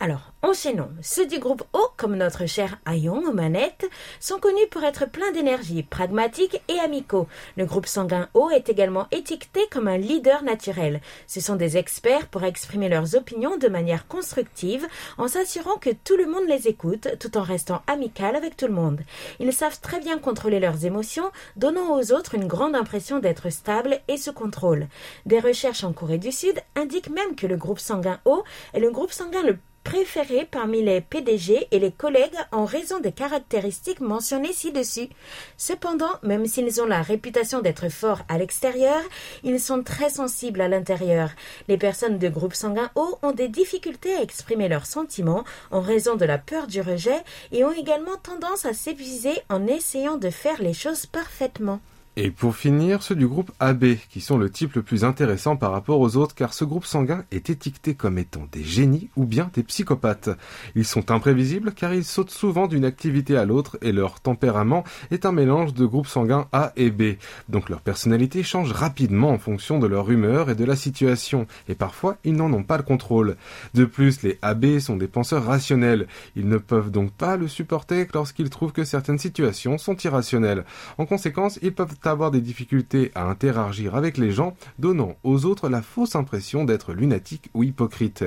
Alors, 0.00 0.32
enchaînons. 0.42 0.90
Ceux 1.02 1.26
du 1.26 1.38
groupe 1.38 1.62
O, 1.72 1.80
comme 1.96 2.16
notre 2.16 2.46
cher 2.46 2.78
Ayon 2.86 3.22
aux 3.26 3.32
manettes, 3.32 3.88
sont 4.20 4.38
connus 4.38 4.66
pour 4.70 4.82
être 4.84 5.08
pleins 5.10 5.32
d'énergie, 5.32 5.82
pragmatiques 5.82 6.60
et 6.68 6.78
amicaux. 6.80 7.26
Le 7.56 7.66
groupe 7.66 7.86
sanguin 7.86 8.28
O 8.34 8.50
est 8.50 8.68
également 8.68 9.06
étiqueté 9.10 9.60
comme 9.70 9.88
un 9.88 9.98
leader 9.98 10.42
naturel. 10.42 11.00
Ce 11.26 11.40
sont 11.40 11.56
des 11.56 11.76
experts 11.76 12.28
pour 12.28 12.44
exprimer 12.44 12.88
leurs 12.88 13.14
opinions 13.14 13.56
de 13.56 13.68
manière 13.68 14.06
constructive, 14.06 14.86
en 15.18 15.28
s'assurant 15.28 15.76
que 15.76 15.90
tout 15.90 16.16
le 16.16 16.26
monde 16.26 16.48
les 16.48 16.68
écoute, 16.68 17.08
tout 17.20 17.36
en 17.36 17.42
restant 17.42 17.82
amical 17.86 18.36
avec 18.36 18.56
tout 18.56 18.66
le 18.66 18.72
monde. 18.72 19.00
Ils 19.38 19.52
savent 19.52 19.80
très 19.80 20.00
bien 20.00 20.18
contrôler 20.18 20.60
leurs 20.60 20.84
émotions, 20.84 21.30
donnant 21.56 21.98
aux 21.98 22.12
autres 22.12 22.34
une 22.34 22.46
grande 22.46 22.74
impression 22.74 23.18
d'être 23.18 23.50
stable 23.50 24.00
et 24.08 24.16
sous 24.16 24.32
contrôle. 24.32 24.86
Des 25.26 25.40
recherches 25.40 25.84
en 25.84 25.92
Corée 25.92 26.18
du 26.18 26.32
Sud 26.32 26.60
indiquent 26.74 27.10
même 27.10 27.34
que 27.36 27.46
le 27.46 27.56
groupe 27.56 27.65
sanguin 27.80 28.20
O 28.24 28.44
est 28.72 28.80
le 28.80 28.90
groupe 28.90 29.12
sanguin 29.12 29.42
le 29.42 29.58
préféré 29.86 30.48
parmi 30.50 30.82
les 30.82 31.00
PDG 31.00 31.68
et 31.70 31.78
les 31.78 31.92
collègues 31.92 32.34
en 32.50 32.64
raison 32.64 32.98
des 32.98 33.12
caractéristiques 33.12 34.00
mentionnées 34.00 34.52
ci-dessus. 34.52 35.08
Cependant, 35.56 36.10
même 36.24 36.46
s'ils 36.46 36.82
ont 36.82 36.86
la 36.86 37.02
réputation 37.02 37.60
d'être 37.60 37.88
forts 37.88 38.22
à 38.28 38.36
l'extérieur, 38.36 39.00
ils 39.44 39.60
sont 39.60 39.84
très 39.84 40.10
sensibles 40.10 40.60
à 40.60 40.66
l'intérieur. 40.66 41.30
Les 41.68 41.78
personnes 41.78 42.18
de 42.18 42.28
groupe 42.28 42.54
sanguin 42.54 42.90
O 42.96 43.16
ont 43.22 43.30
des 43.30 43.46
difficultés 43.46 44.16
à 44.16 44.22
exprimer 44.22 44.68
leurs 44.68 44.86
sentiments 44.86 45.44
en 45.70 45.80
raison 45.80 46.16
de 46.16 46.24
la 46.24 46.38
peur 46.38 46.66
du 46.66 46.80
rejet 46.80 47.22
et 47.52 47.64
ont 47.64 47.72
également 47.72 48.16
tendance 48.20 48.66
à 48.66 48.72
s'épuiser 48.72 49.38
en 49.48 49.68
essayant 49.68 50.16
de 50.16 50.30
faire 50.30 50.60
les 50.60 50.74
choses 50.74 51.06
parfaitement. 51.06 51.80
Et 52.18 52.30
pour 52.30 52.56
finir, 52.56 53.02
ceux 53.02 53.14
du 53.14 53.28
groupe 53.28 53.52
AB, 53.60 53.96
qui 54.08 54.22
sont 54.22 54.38
le 54.38 54.48
type 54.48 54.72
le 54.72 54.80
plus 54.80 55.04
intéressant 55.04 55.56
par 55.56 55.70
rapport 55.70 56.00
aux 56.00 56.16
autres, 56.16 56.34
car 56.34 56.54
ce 56.54 56.64
groupe 56.64 56.86
sanguin 56.86 57.24
est 57.30 57.50
étiqueté 57.50 57.94
comme 57.94 58.16
étant 58.16 58.48
des 58.50 58.64
génies 58.64 59.10
ou 59.16 59.26
bien 59.26 59.50
des 59.52 59.62
psychopathes. 59.62 60.30
Ils 60.74 60.86
sont 60.86 61.10
imprévisibles 61.10 61.72
car 61.74 61.92
ils 61.92 62.06
sautent 62.06 62.30
souvent 62.30 62.68
d'une 62.68 62.86
activité 62.86 63.36
à 63.36 63.44
l'autre 63.44 63.76
et 63.82 63.92
leur 63.92 64.20
tempérament 64.20 64.82
est 65.10 65.26
un 65.26 65.32
mélange 65.32 65.74
de 65.74 65.84
groupes 65.84 66.06
sanguins 66.06 66.48
A 66.52 66.72
et 66.76 66.90
B. 66.90 67.16
Donc 67.50 67.68
leur 67.68 67.82
personnalité 67.82 68.42
change 68.42 68.72
rapidement 68.72 69.28
en 69.28 69.38
fonction 69.38 69.78
de 69.78 69.86
leur 69.86 70.10
humeur 70.10 70.48
et 70.48 70.54
de 70.54 70.64
la 70.64 70.74
situation, 70.74 71.46
et 71.68 71.74
parfois 71.74 72.16
ils 72.24 72.34
n'en 72.34 72.50
ont 72.54 72.62
pas 72.62 72.78
le 72.78 72.82
contrôle. 72.82 73.36
De 73.74 73.84
plus, 73.84 74.22
les 74.22 74.38
AB 74.40 74.78
sont 74.78 74.96
des 74.96 75.06
penseurs 75.06 75.44
rationnels. 75.44 76.06
Ils 76.34 76.48
ne 76.48 76.56
peuvent 76.56 76.90
donc 76.90 77.12
pas 77.12 77.36
le 77.36 77.46
supporter 77.46 78.08
lorsqu'ils 78.14 78.48
trouvent 78.48 78.72
que 78.72 78.84
certaines 78.84 79.18
situations 79.18 79.76
sont 79.76 79.96
irrationnelles. 79.98 80.64
En 80.96 81.04
conséquence, 81.04 81.58
ils 81.60 81.74
peuvent 81.74 81.98
avoir 82.06 82.30
des 82.30 82.40
difficultés 82.40 83.10
à 83.14 83.24
interagir 83.28 83.94
avec 83.94 84.18
les 84.18 84.32
gens, 84.32 84.56
donnant 84.78 85.16
aux 85.24 85.44
autres 85.44 85.68
la 85.68 85.82
fausse 85.82 86.16
impression 86.16 86.64
d'être 86.64 86.92
lunatique 86.92 87.50
ou 87.54 87.62
hypocrite. 87.62 88.24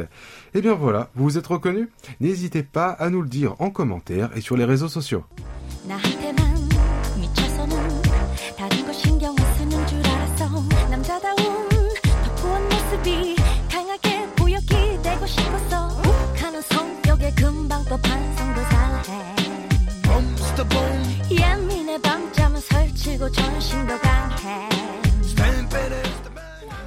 Et 0.53 0.61
bien 0.61 0.73
voilà, 0.73 1.09
vous 1.15 1.23
vous 1.23 1.37
êtes 1.37 1.47
reconnus? 1.47 1.87
N'hésitez 2.19 2.63
pas 2.63 2.89
à 2.89 3.09
nous 3.09 3.21
le 3.21 3.29
dire 3.29 3.55
en 3.59 3.69
commentaire 3.69 4.29
et 4.35 4.41
sur 4.41 4.57
les 4.57 4.65
réseaux 4.65 4.89
sociaux. 4.89 5.23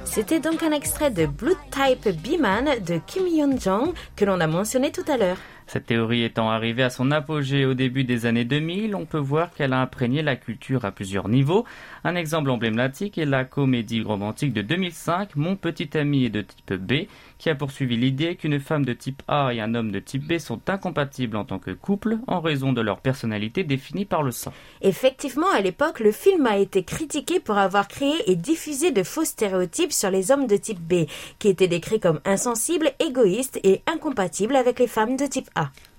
C'était 0.05 0.39
donc 0.39 0.61
un 0.61 0.71
extrait 0.71 1.09
de 1.09 1.25
Blood 1.25 1.57
Type 1.71 2.07
B-Man 2.21 2.83
de 2.85 2.99
Kim 3.05 3.25
Hyun-jong 3.25 3.93
que 4.15 4.25
l'on 4.25 4.39
a 4.39 4.47
mentionné 4.47 4.91
tout 4.91 5.03
à 5.11 5.17
l'heure. 5.17 5.37
Cette 5.67 5.85
théorie 5.85 6.23
étant 6.23 6.49
arrivée 6.49 6.83
à 6.83 6.89
son 6.89 7.11
apogée 7.11 7.65
au 7.65 7.73
début 7.73 8.03
des 8.03 8.25
années 8.25 8.45
2000, 8.45 8.95
on 8.95 9.05
peut 9.05 9.17
voir 9.17 9.53
qu'elle 9.53 9.73
a 9.73 9.81
imprégné 9.81 10.21
la 10.21 10.35
culture 10.35 10.85
à 10.85 10.91
plusieurs 10.91 11.29
niveaux. 11.29 11.65
Un 12.03 12.15
exemple 12.15 12.49
emblématique 12.49 13.17
est 13.17 13.25
la 13.25 13.45
comédie 13.45 14.01
romantique 14.01 14.53
de 14.53 14.61
2005, 14.61 15.35
Mon 15.35 15.55
petit 15.55 15.97
ami 15.97 16.25
est 16.25 16.29
de 16.29 16.41
type 16.41 16.73
B, 16.73 17.07
qui 17.37 17.49
a 17.49 17.55
poursuivi 17.55 17.97
l'idée 17.97 18.35
qu'une 18.35 18.59
femme 18.59 18.85
de 18.85 18.93
type 18.93 19.21
A 19.27 19.53
et 19.53 19.61
un 19.61 19.75
homme 19.75 19.91
de 19.91 19.99
type 19.99 20.27
B 20.27 20.37
sont 20.37 20.61
incompatibles 20.69 21.37
en 21.37 21.45
tant 21.45 21.59
que 21.59 21.71
couple 21.71 22.17
en 22.27 22.39
raison 22.39 22.73
de 22.73 22.81
leur 22.81 22.99
personnalité 22.99 23.63
définie 23.63 24.05
par 24.05 24.23
le 24.23 24.31
sang. 24.31 24.53
Effectivement, 24.81 25.49
à 25.53 25.61
l'époque, 25.61 25.99
le 25.99 26.11
film 26.11 26.45
a 26.45 26.57
été 26.57 26.83
critiqué 26.83 27.39
pour 27.39 27.57
avoir 27.57 27.87
créé 27.87 28.13
et 28.27 28.35
diffusé 28.35 28.91
de 28.91 29.03
faux 29.03 29.25
stéréotypes 29.25 29.91
sur 29.91 30.09
les 30.09 30.31
hommes 30.31 30.47
de 30.47 30.57
type 30.57 30.79
B, 30.79 31.05
qui 31.39 31.47
étaient 31.47 31.67
décrits 31.67 31.99
comme 31.99 32.19
insensibles, 32.25 32.91
égoïstes 32.99 33.59
et 33.63 33.81
incompatibles 33.87 34.55
avec 34.55 34.79
les 34.79 34.87
femmes 34.87 35.17
de 35.17 35.25
type 35.25 35.49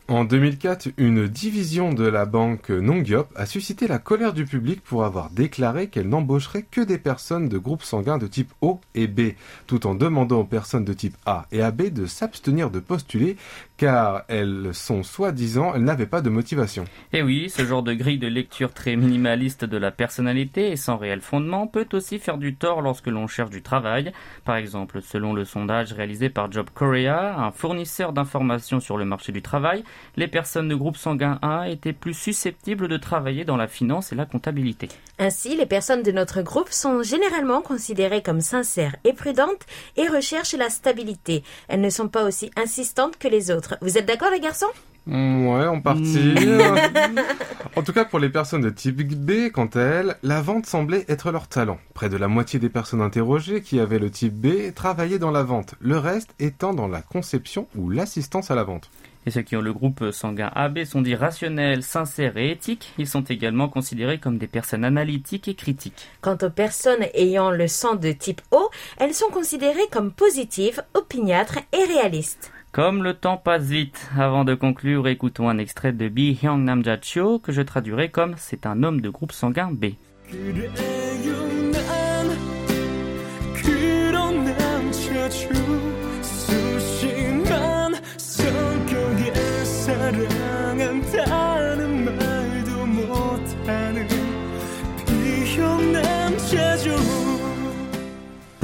En 0.07 0.25
2004, 0.25 0.89
une 0.99 1.29
division 1.29 1.95
de 1.95 2.05
la 2.05 2.27
banque 2.27 2.69
Nongyop 2.69 3.29
a 3.37 3.47
suscité 3.47 3.89
la 3.89 3.99
colère 3.99 4.35
du 4.35 4.45
public 4.45 4.83
pour 4.83 5.03
avoir 5.03 5.31
déclaré 5.31 5.89
qu'elle 5.89 6.11
n'embaucherait 6.11 6.67
que 6.71 6.83
des 6.83 6.99
personnes 6.99 7.49
de 7.49 7.57
groupes 7.57 7.83
sanguins 7.83 8.19
de 8.19 8.27
type 8.27 8.53
O 8.61 8.81
et 8.95 9.07
B, 9.07 9.33
tout 9.67 9.87
en 9.87 9.95
demandant 9.95 10.41
aux 10.41 10.45
personnes 10.45 10.85
de 10.85 10.93
type 10.93 11.17
A 11.25 11.47
et 11.53 11.63
AB 11.63 11.85
de 11.85 12.05
s'abstenir 12.05 12.71
de 12.71 12.81
postuler 12.81 13.39
car 13.77 14.23
elles 14.29 14.71
sont 14.73 15.03
soi-disant, 15.03 15.73
elles 15.75 15.83
n'avaient 15.83 16.07
pas 16.07 16.21
de 16.21 16.31
motivation. 16.31 16.85
Et 17.13 17.23
oui, 17.23 17.51
ce 17.51 17.65
genre 17.65 17.83
de 17.83 17.93
grille 17.93 18.19
de 18.19 18.29
lecture 18.29 18.73
très 18.73 18.97
minimaliste 18.97 19.65
de 19.65 19.77
la 19.77 19.91
personnalité 19.91 20.71
et 20.71 20.77
sans 20.77 20.97
réel 20.97 21.21
fondement 21.21 21.67
peut 21.67 21.89
aussi 21.93 22.19
faire 22.19 22.39
du 22.39 22.55
tort 22.55 22.83
lorsque 22.83 23.09
l'on 23.09 23.27
cherche 23.27 23.51
du 23.51 23.63
travail. 23.63 24.13
Par 24.45 24.57
exemple, 24.57 25.03
selon 25.03 25.33
le 25.33 25.45
sondage 25.45 25.93
réalisé 25.93 26.29
par 26.29 26.53
Job 26.53 26.69
Korea, 26.73 27.37
un 27.39 27.51
fournisseur 27.51 28.13
d'informations 28.13 28.81
sur 28.81 28.97
le 28.97 29.05
marché 29.05 29.33
du 29.33 29.43
travail, 29.43 29.83
les 30.17 30.29
personnes 30.29 30.69
de 30.69 30.75
groupe 30.75 30.97
sanguin 30.97 31.39
A 31.43 31.69
étaient 31.69 31.93
plus 31.93 32.15
susceptibles 32.15 32.89
de 32.89 32.97
travailler 32.97 33.45
dans 33.45 33.57
la 33.57 33.67
finance 33.67 34.13
et 34.13 34.17
la 34.17 34.27
comptabilité. 34.27 34.89
Ainsi, 35.19 35.57
les 35.57 35.67
personnes 35.67 36.03
de 36.03 36.13
notre 36.13 36.43
groupe 36.43 36.71
sont 36.71 37.03
généralement 37.03 37.61
considérées 37.61 38.23
comme 38.23 38.41
sincères 38.41 38.97
et 39.05 39.13
prudentes 39.13 39.67
et 39.97 40.09
recherchent 40.09 40.55
la 40.55 40.71
stabilité. 40.71 41.43
Elles 41.69 41.81
ne 41.81 41.91
sont 41.91 42.09
pas 42.09 42.25
aussi 42.25 42.51
insistantes 42.57 43.19
que 43.19 43.29
les 43.29 43.51
autres. 43.51 43.64
Vous 43.81 43.99
êtes 43.99 44.07
d'accord 44.07 44.31
les 44.31 44.41
garçons? 44.41 44.67
Mm, 45.07 45.47
Ouais, 45.47 45.67
en 45.67 45.81
partie. 45.81 46.35
en 47.77 47.83
tout 47.83 47.93
cas, 47.93 48.05
pour 48.05 48.19
les 48.19 48.31
personnes 48.31 48.63
de 48.63 48.71
type 48.71 48.97
B, 49.03 49.51
quant 49.53 49.69
à 49.75 49.81
elles, 49.81 50.17
la 50.23 50.41
vente 50.41 50.67
semblait 50.67 51.05
être 51.09 51.31
leur 51.31 51.49
talent. 51.49 51.79
Près 51.93 52.09
de 52.09 52.17
la 52.17 52.29
moitié 52.29 52.59
des 52.59 52.69
personnes 52.71 53.03
interrogées 53.03 53.63
qui 53.63 53.81
avaient 53.81 53.99
le 53.99 54.11
type 54.11 54.35
B 54.35 54.73
travaillaient 54.75 55.19
dans 55.19 55.31
la 55.31 55.43
vente, 55.43 55.75
le 55.81 55.99
reste 55.99 56.31
étant 56.39 56.73
dans 56.75 56.89
la 56.89 57.03
conception 57.03 57.69
ou 57.77 57.91
l'assistance 57.91 58.51
à 58.51 58.55
la 58.55 58.65
vente. 58.65 58.91
Et 59.27 59.31
ceux 59.31 59.41
qui 59.43 59.57
ont 59.57 59.63
le 59.63 59.73
groupe 59.73 60.11
sanguin 60.11 60.51
AB 60.55 60.85
sont 60.85 61.01
dits 61.01 61.15
rationnels, 61.15 61.83
sincères 61.83 62.37
et 62.37 62.51
éthiques. 62.51 62.93
Ils 62.99 63.09
sont 63.09 63.23
également 63.23 63.69
considérés 63.69 64.19
comme 64.19 64.37
des 64.37 64.47
personnes 64.47 64.85
analytiques 64.85 65.49
et 65.49 65.55
critiques. 65.55 66.09
Quant 66.21 66.37
aux 66.43 66.51
personnes 66.51 67.07
ayant 67.15 67.51
le 67.51 67.67
sang 67.67 67.95
de 67.95 68.13
type 68.13 68.43
O, 68.51 68.69
elles 68.99 69.15
sont 69.15 69.31
considérées 69.31 69.89
comme 69.91 70.13
positives, 70.13 70.83
opiniâtres 70.93 71.59
et 71.73 71.85
réalistes. 71.85 72.53
Comme 72.75 73.05
le 73.05 73.15
temps 73.15 73.37
passe 73.37 73.67
vite, 73.67 74.11
avant 74.19 74.43
de 74.43 74.57
conclure, 74.57 75.07
écoutons 75.07 75.49
un 75.49 75.59
extrait 75.59 75.93
de 75.93 76.09
Bi 76.09 76.37
Hyung 76.43 76.65
Namja 76.65 76.99
Cho 77.01 77.39
que 77.39 77.53
je 77.53 77.63
traduirai 77.63 78.11
comme 78.11 78.35
c'est 78.37 78.67
un 78.67 78.83
homme 78.83 79.01
de 79.01 79.11
groupe 79.11 79.31
sanguin 79.31 79.71
B. 79.71 79.93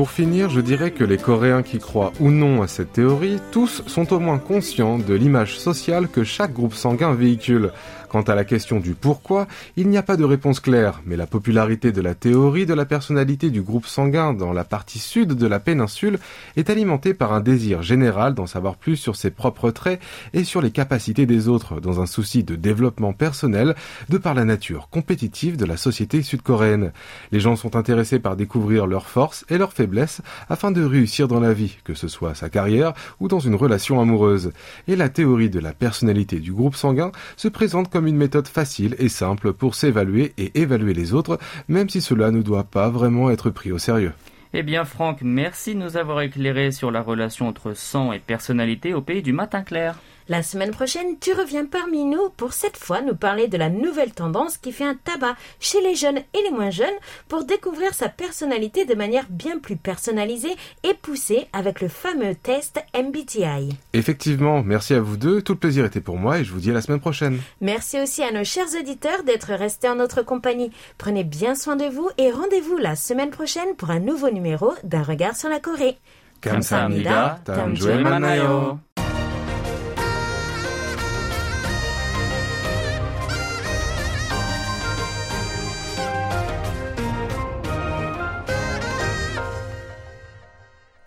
Pour 0.00 0.12
finir, 0.12 0.48
je 0.48 0.62
dirais 0.62 0.92
que 0.92 1.04
les 1.04 1.18
Coréens 1.18 1.62
qui 1.62 1.78
croient 1.78 2.14
ou 2.20 2.30
non 2.30 2.62
à 2.62 2.68
cette 2.68 2.94
théorie, 2.94 3.36
tous 3.52 3.82
sont 3.86 4.14
au 4.14 4.18
moins 4.18 4.38
conscients 4.38 4.98
de 4.98 5.12
l'image 5.12 5.58
sociale 5.58 6.08
que 6.08 6.24
chaque 6.24 6.54
groupe 6.54 6.72
sanguin 6.72 7.12
véhicule. 7.12 7.70
Quant 8.10 8.22
à 8.22 8.34
la 8.34 8.44
question 8.44 8.80
du 8.80 8.94
pourquoi, 8.94 9.46
il 9.76 9.88
n'y 9.88 9.96
a 9.96 10.02
pas 10.02 10.16
de 10.16 10.24
réponse 10.24 10.58
claire, 10.58 11.00
mais 11.06 11.14
la 11.14 11.28
popularité 11.28 11.92
de 11.92 12.00
la 12.00 12.16
théorie 12.16 12.66
de 12.66 12.74
la 12.74 12.84
personnalité 12.84 13.50
du 13.50 13.62
groupe 13.62 13.86
sanguin 13.86 14.32
dans 14.32 14.52
la 14.52 14.64
partie 14.64 14.98
sud 14.98 15.34
de 15.34 15.46
la 15.46 15.60
péninsule 15.60 16.18
est 16.56 16.70
alimentée 16.70 17.14
par 17.14 17.32
un 17.32 17.38
désir 17.38 17.82
général 17.82 18.34
d'en 18.34 18.48
savoir 18.48 18.74
plus 18.74 18.96
sur 18.96 19.14
ses 19.14 19.30
propres 19.30 19.70
traits 19.70 20.00
et 20.32 20.42
sur 20.42 20.60
les 20.60 20.72
capacités 20.72 21.24
des 21.24 21.46
autres, 21.46 21.80
dans 21.80 22.00
un 22.00 22.06
souci 22.06 22.42
de 22.42 22.56
développement 22.56 23.12
personnel, 23.12 23.76
de 24.08 24.18
par 24.18 24.34
la 24.34 24.44
nature 24.44 24.88
compétitive 24.90 25.56
de 25.56 25.64
la 25.64 25.76
société 25.76 26.22
sud-coréenne. 26.22 26.90
Les 27.30 27.38
gens 27.38 27.54
sont 27.54 27.76
intéressés 27.76 28.18
par 28.18 28.34
découvrir 28.34 28.88
leurs 28.88 29.06
forces 29.06 29.44
et 29.48 29.56
leurs 29.56 29.72
faiblesses 29.72 30.20
afin 30.48 30.72
de 30.72 30.82
réussir 30.82 31.28
dans 31.28 31.38
la 31.38 31.52
vie, 31.52 31.76
que 31.84 31.94
ce 31.94 32.08
soit 32.08 32.34
sa 32.34 32.50
carrière 32.50 32.92
ou 33.20 33.28
dans 33.28 33.38
une 33.38 33.54
relation 33.54 34.00
amoureuse. 34.00 34.50
Et 34.88 34.96
la 34.96 35.10
théorie 35.10 35.48
de 35.48 35.60
la 35.60 35.72
personnalité 35.72 36.40
du 36.40 36.52
groupe 36.52 36.74
sanguin 36.74 37.12
se 37.36 37.46
présente 37.46 37.88
comme 37.88 37.99
une 38.06 38.16
méthode 38.16 38.48
facile 38.48 38.96
et 38.98 39.08
simple 39.08 39.52
pour 39.52 39.74
s'évaluer 39.74 40.32
et 40.38 40.60
évaluer 40.60 40.94
les 40.94 41.14
autres, 41.14 41.38
même 41.68 41.88
si 41.88 42.00
cela 42.00 42.30
ne 42.30 42.42
doit 42.42 42.64
pas 42.64 42.88
vraiment 42.88 43.30
être 43.30 43.50
pris 43.50 43.72
au 43.72 43.78
sérieux. 43.78 44.12
Eh 44.52 44.64
bien 44.64 44.84
Franck, 44.84 45.20
merci 45.22 45.74
de 45.74 45.80
nous 45.80 45.96
avoir 45.96 46.20
éclairé 46.22 46.72
sur 46.72 46.90
la 46.90 47.02
relation 47.02 47.46
entre 47.46 47.72
sang 47.72 48.12
et 48.12 48.18
personnalité 48.18 48.94
au 48.94 49.00
pays 49.00 49.22
du 49.22 49.32
matin 49.32 49.62
clair. 49.62 49.96
La 50.29 50.41
semaine 50.41 50.71
prochaine, 50.71 51.19
tu 51.19 51.33
reviens 51.33 51.65
parmi 51.65 52.03
nous 52.03 52.29
pour 52.35 52.53
cette 52.53 52.77
fois 52.77 53.01
nous 53.01 53.15
parler 53.15 53.47
de 53.47 53.57
la 53.57 53.69
nouvelle 53.69 54.11
tendance 54.11 54.57
qui 54.57 54.71
fait 54.71 54.83
un 54.83 54.95
tabac 54.95 55.35
chez 55.59 55.81
les 55.81 55.93
jeunes 55.93 56.17
et 56.17 56.41
les 56.43 56.49
moins 56.49 56.71
jeunes 56.71 56.87
pour 57.27 57.45
découvrir 57.45 57.93
sa 57.93 58.09
personnalité 58.09 58.85
de 58.85 58.95
manière 58.95 59.25
bien 59.29 59.59
plus 59.59 59.75
personnalisée 59.75 60.55
et 60.83 60.95
poussée 60.95 61.47
avec 61.53 61.79
le 61.79 61.89
fameux 61.89 62.33
test 62.33 62.83
MBTI. 62.95 63.77
Effectivement, 63.93 64.63
merci 64.63 64.95
à 64.95 64.99
vous 64.99 65.15
deux, 65.15 65.43
tout 65.43 65.53
le 65.53 65.59
plaisir 65.59 65.85
était 65.85 66.01
pour 66.01 66.17
moi 66.17 66.39
et 66.39 66.43
je 66.43 66.51
vous 66.51 66.59
dis 66.59 66.71
à 66.71 66.73
la 66.73 66.81
semaine 66.81 66.99
prochaine. 66.99 67.39
Merci 67.61 68.01
aussi 68.01 68.23
à 68.23 68.31
nos 68.31 68.43
chers 68.43 68.73
auditeurs 68.79 69.23
d'être 69.23 69.53
restés 69.53 69.89
en 69.89 69.95
notre 69.95 70.23
compagnie. 70.23 70.71
Prenez 70.97 71.23
bien 71.23 71.53
soin 71.53 71.75
de 71.75 71.85
vous 71.85 72.09
et 72.17 72.31
rendez-vous 72.31 72.77
la 72.77 72.95
semaine 72.95 73.29
prochaine 73.29 73.75
pour 73.77 73.91
un 73.91 73.99
nouveau 73.99 74.31
numéro 74.31 74.73
d'un 74.83 75.03
regard 75.03 75.35
sur 75.35 75.49
la 75.49 75.59
Corée. 75.59 75.97
감사합니다. 76.41 77.43
다음 77.43 77.73
주에 77.75 77.95
주에 77.95 78.03
만나요. 78.03 78.79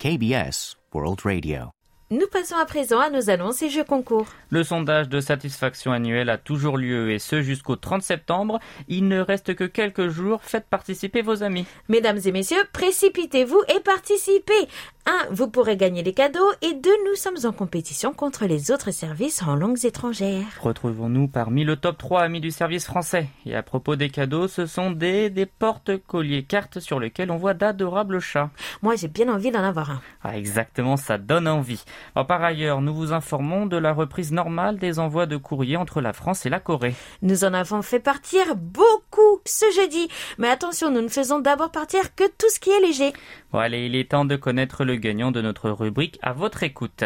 KBS 0.04 0.76
World 0.92 1.22
Radio. 1.24 1.70
Nous 2.10 2.26
passons 2.30 2.56
à 2.56 2.66
présent 2.66 3.00
à 3.00 3.08
nos 3.08 3.30
annonces 3.30 3.62
et 3.62 3.70
jeux 3.70 3.84
concours. 3.84 4.26
Le 4.50 4.62
sondage 4.62 5.08
de 5.08 5.18
satisfaction 5.18 5.92
annuel 5.92 6.28
a 6.28 6.36
toujours 6.36 6.76
lieu 6.76 7.10
et 7.10 7.18
ce 7.18 7.40
jusqu'au 7.40 7.76
30 7.76 8.02
septembre. 8.02 8.60
Il 8.88 9.08
ne 9.08 9.18
reste 9.20 9.54
que 9.54 9.64
quelques 9.64 10.08
jours. 10.08 10.40
Faites 10.42 10.66
participer 10.68 11.22
vos 11.22 11.42
amis. 11.42 11.64
Mesdames 11.88 12.20
et 12.22 12.32
messieurs, 12.32 12.62
précipitez-vous 12.74 13.62
et 13.74 13.80
participez. 13.80 14.68
1. 15.06 15.26
Vous 15.32 15.48
pourrez 15.48 15.76
gagner 15.76 16.02
des 16.02 16.14
cadeaux 16.14 16.50
et 16.62 16.72
2. 16.72 16.90
Nous 17.06 17.14
sommes 17.14 17.36
en 17.44 17.52
compétition 17.52 18.12
contre 18.12 18.46
les 18.46 18.70
autres 18.70 18.90
services 18.90 19.42
en 19.42 19.54
langues 19.54 19.84
étrangères. 19.84 20.46
Retrouvons-nous 20.60 21.28
parmi 21.28 21.64
le 21.64 21.76
top 21.76 21.98
3 21.98 22.22
amis 22.22 22.40
du 22.40 22.50
service 22.50 22.86
français. 22.86 23.28
Et 23.44 23.54
à 23.54 23.62
propos 23.62 23.96
des 23.96 24.08
cadeaux, 24.08 24.48
ce 24.48 24.64
sont 24.64 24.90
des, 24.90 25.28
des 25.28 25.44
porte-colliers 25.44 26.44
cartes 26.44 26.80
sur 26.80 27.00
lesquels 27.00 27.30
on 27.30 27.36
voit 27.36 27.52
d'adorables 27.52 28.20
chats. 28.20 28.50
Moi, 28.82 28.96
j'ai 28.96 29.08
bien 29.08 29.28
envie 29.28 29.50
d'en 29.50 29.62
avoir 29.62 29.90
un. 29.90 30.00
Ah, 30.22 30.38
exactement, 30.38 30.96
ça 30.96 31.18
donne 31.18 31.48
envie. 31.48 31.84
Alors, 32.14 32.26
par 32.26 32.42
ailleurs, 32.42 32.80
nous 32.80 32.94
vous 32.94 33.12
informons 33.12 33.66
de 33.66 33.76
la 33.76 33.92
reprise 33.92 34.32
normale 34.32 34.78
des 34.78 34.98
envois 34.98 35.26
de 35.26 35.36
courrier 35.36 35.76
entre 35.76 36.00
la 36.00 36.14
France 36.14 36.46
et 36.46 36.50
la 36.50 36.60
Corée. 36.60 36.94
Nous 37.20 37.44
en 37.44 37.52
avons 37.52 37.82
fait 37.82 38.00
partir 38.00 38.56
beaucoup 38.56 39.40
ce 39.44 39.66
jeudi. 39.76 40.08
Mais 40.38 40.48
attention, 40.48 40.90
nous 40.90 41.02
ne 41.02 41.08
faisons 41.08 41.40
d'abord 41.40 41.70
partir 41.70 42.14
que 42.14 42.24
tout 42.24 42.48
ce 42.48 42.58
qui 42.58 42.70
est 42.70 42.80
léger. 42.80 43.12
Bon, 43.52 43.58
allez, 43.58 43.86
il 43.86 43.94
est 43.96 44.10
temps 44.10 44.24
de 44.24 44.36
connaître 44.36 44.84
le 44.84 44.93
gagnant 44.94 45.30
de 45.30 45.40
notre 45.40 45.70
rubrique 45.70 46.18
à 46.22 46.32
votre 46.32 46.62
écoute. 46.62 47.04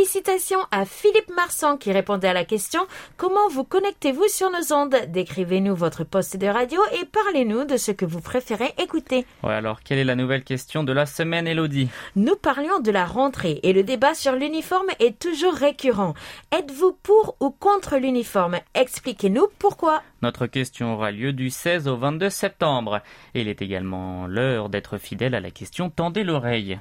Félicitations 0.00 0.60
à 0.70 0.86
Philippe 0.86 1.28
Marsan 1.36 1.76
qui 1.76 1.92
répondait 1.92 2.28
à 2.28 2.32
la 2.32 2.46
question 2.46 2.80
Comment 3.18 3.48
vous 3.50 3.64
connectez-vous 3.64 4.28
sur 4.28 4.48
nos 4.50 4.74
ondes? 4.74 4.96
Décrivez-nous 5.08 5.74
votre 5.74 6.04
poste 6.04 6.38
de 6.38 6.46
radio 6.46 6.80
et 6.98 7.04
parlez-nous 7.04 7.66
de 7.66 7.76
ce 7.76 7.90
que 7.90 8.06
vous 8.06 8.22
préférez 8.22 8.72
écouter. 8.78 9.26
Ouais, 9.42 9.52
alors, 9.52 9.82
quelle 9.82 9.98
est 9.98 10.04
la 10.04 10.16
nouvelle 10.16 10.42
question 10.42 10.84
de 10.84 10.92
la 10.94 11.04
semaine, 11.04 11.46
Elodie? 11.46 11.90
Nous 12.16 12.34
parlions 12.34 12.80
de 12.80 12.90
la 12.90 13.04
rentrée 13.04 13.60
et 13.62 13.74
le 13.74 13.82
débat 13.82 14.14
sur 14.14 14.32
l'uniforme 14.32 14.88
est 15.00 15.18
toujours 15.18 15.52
récurrent. 15.52 16.14
Êtes-vous 16.50 16.96
pour 17.02 17.36
ou 17.40 17.50
contre 17.50 17.98
l'uniforme? 17.98 18.56
Expliquez-nous 18.74 19.48
pourquoi. 19.58 20.00
Notre 20.22 20.46
question 20.46 20.94
aura 20.94 21.10
lieu 21.10 21.32
du 21.32 21.50
16 21.50 21.88
au 21.88 21.96
22 21.96 22.30
septembre. 22.30 23.00
Il 23.34 23.48
est 23.48 23.62
également 23.62 24.26
l'heure 24.26 24.68
d'être 24.68 24.98
fidèle 24.98 25.34
à 25.34 25.40
la 25.40 25.50
question 25.50 25.90
Tendez 25.90 26.24
l'oreille. 26.24 26.78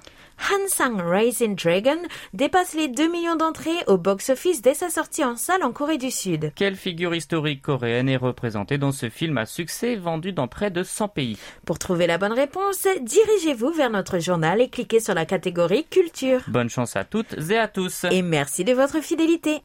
Hansang 0.52 0.98
Rising 0.98 1.56
Dragon 1.56 1.98
dépasse 2.34 2.74
les 2.74 2.88
2 2.88 3.12
millions 3.12 3.36
d'entrées 3.36 3.84
au 3.88 3.98
box-office 3.98 4.62
dès 4.62 4.74
sa 4.74 4.90
sortie 4.90 5.24
en 5.24 5.36
salle 5.36 5.64
en 5.64 5.72
Corée 5.72 5.98
du 5.98 6.12
Sud. 6.12 6.52
Quelle 6.56 6.76
figure 6.76 7.14
historique 7.14 7.62
coréenne 7.62 8.10
est 8.10 8.18
représentée 8.18 8.78
dans 8.78 8.92
ce 8.92 9.10
film 9.10 9.38
à 9.38 9.46
succès 9.46 9.96
vendu 9.96 10.32
dans 10.32 10.48
près 10.48 10.72
de 10.72 10.84
100 10.84 11.10
pays? 11.10 11.38
Pour 11.66 11.80
trouver 11.80 12.08
la 12.08 12.18
bonne 12.18 12.34
réponse, 12.34 12.88
dirigez-vous 13.02 13.72
vers 13.72 13.90
notre 13.90 14.20
journal 14.20 14.62
et 14.62 14.70
cliquez 14.70 15.00
sur 15.00 15.14
la 15.14 15.26
catégorie 15.26 15.86
Culture. 15.90 16.42
Bonne 16.48 16.70
chance 16.70 16.96
à 16.96 17.04
toutes 17.04 17.36
et 17.50 17.58
à 17.58 17.68
tous. 17.68 18.06
Et 18.12 18.22
merci 18.22 18.64
de 18.64 18.74
votre 18.74 19.02
fidélité. 19.02 19.62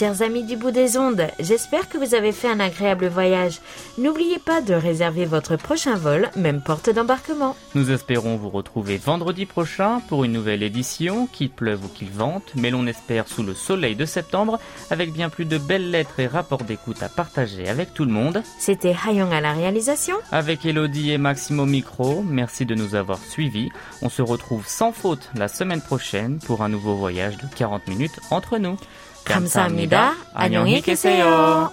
Chers 0.00 0.22
amis 0.22 0.44
du 0.44 0.56
bout 0.56 0.70
des 0.70 0.96
ondes, 0.96 1.26
j'espère 1.40 1.86
que 1.90 1.98
vous 1.98 2.14
avez 2.14 2.32
fait 2.32 2.48
un 2.48 2.58
agréable 2.58 3.08
voyage. 3.08 3.60
N'oubliez 3.98 4.38
pas 4.38 4.62
de 4.62 4.72
réserver 4.72 5.26
votre 5.26 5.56
prochain 5.56 5.94
vol, 5.94 6.30
même 6.36 6.62
porte 6.62 6.88
d'embarquement. 6.88 7.54
Nous 7.74 7.90
espérons 7.90 8.36
vous 8.36 8.48
retrouver 8.48 8.96
vendredi 8.96 9.44
prochain 9.44 10.00
pour 10.08 10.24
une 10.24 10.32
nouvelle 10.32 10.62
édition, 10.62 11.26
qu'il 11.26 11.50
pleuve 11.50 11.84
ou 11.84 11.88
qu'il 11.88 12.08
vente, 12.08 12.52
mais 12.54 12.70
l'on 12.70 12.86
espère 12.86 13.28
sous 13.28 13.42
le 13.42 13.52
soleil 13.52 13.94
de 13.94 14.06
septembre, 14.06 14.58
avec 14.90 15.12
bien 15.12 15.28
plus 15.28 15.44
de 15.44 15.58
belles 15.58 15.90
lettres 15.90 16.18
et 16.18 16.26
rapports 16.26 16.64
d'écoute 16.64 17.02
à 17.02 17.10
partager 17.10 17.68
avec 17.68 17.92
tout 17.92 18.06
le 18.06 18.10
monde. 18.10 18.42
C'était 18.58 18.96
Hayong 19.06 19.34
à 19.34 19.42
la 19.42 19.52
réalisation. 19.52 20.16
Avec 20.32 20.64
Elodie 20.64 21.10
et 21.10 21.18
Maxime 21.18 21.60
au 21.60 21.66
micro, 21.66 22.24
merci 22.26 22.64
de 22.64 22.74
nous 22.74 22.94
avoir 22.94 23.18
suivis. 23.18 23.68
On 24.00 24.08
se 24.08 24.22
retrouve 24.22 24.66
sans 24.66 24.92
faute 24.92 25.28
la 25.34 25.48
semaine 25.48 25.82
prochaine 25.82 26.38
pour 26.38 26.62
un 26.62 26.70
nouveau 26.70 26.94
voyage 26.94 27.36
de 27.36 27.44
40 27.54 27.86
minutes 27.86 28.18
entre 28.30 28.56
nous. 28.56 28.78
감사합니다. 29.24 30.16
안녕히 30.34 30.80
계세요. 30.80 31.70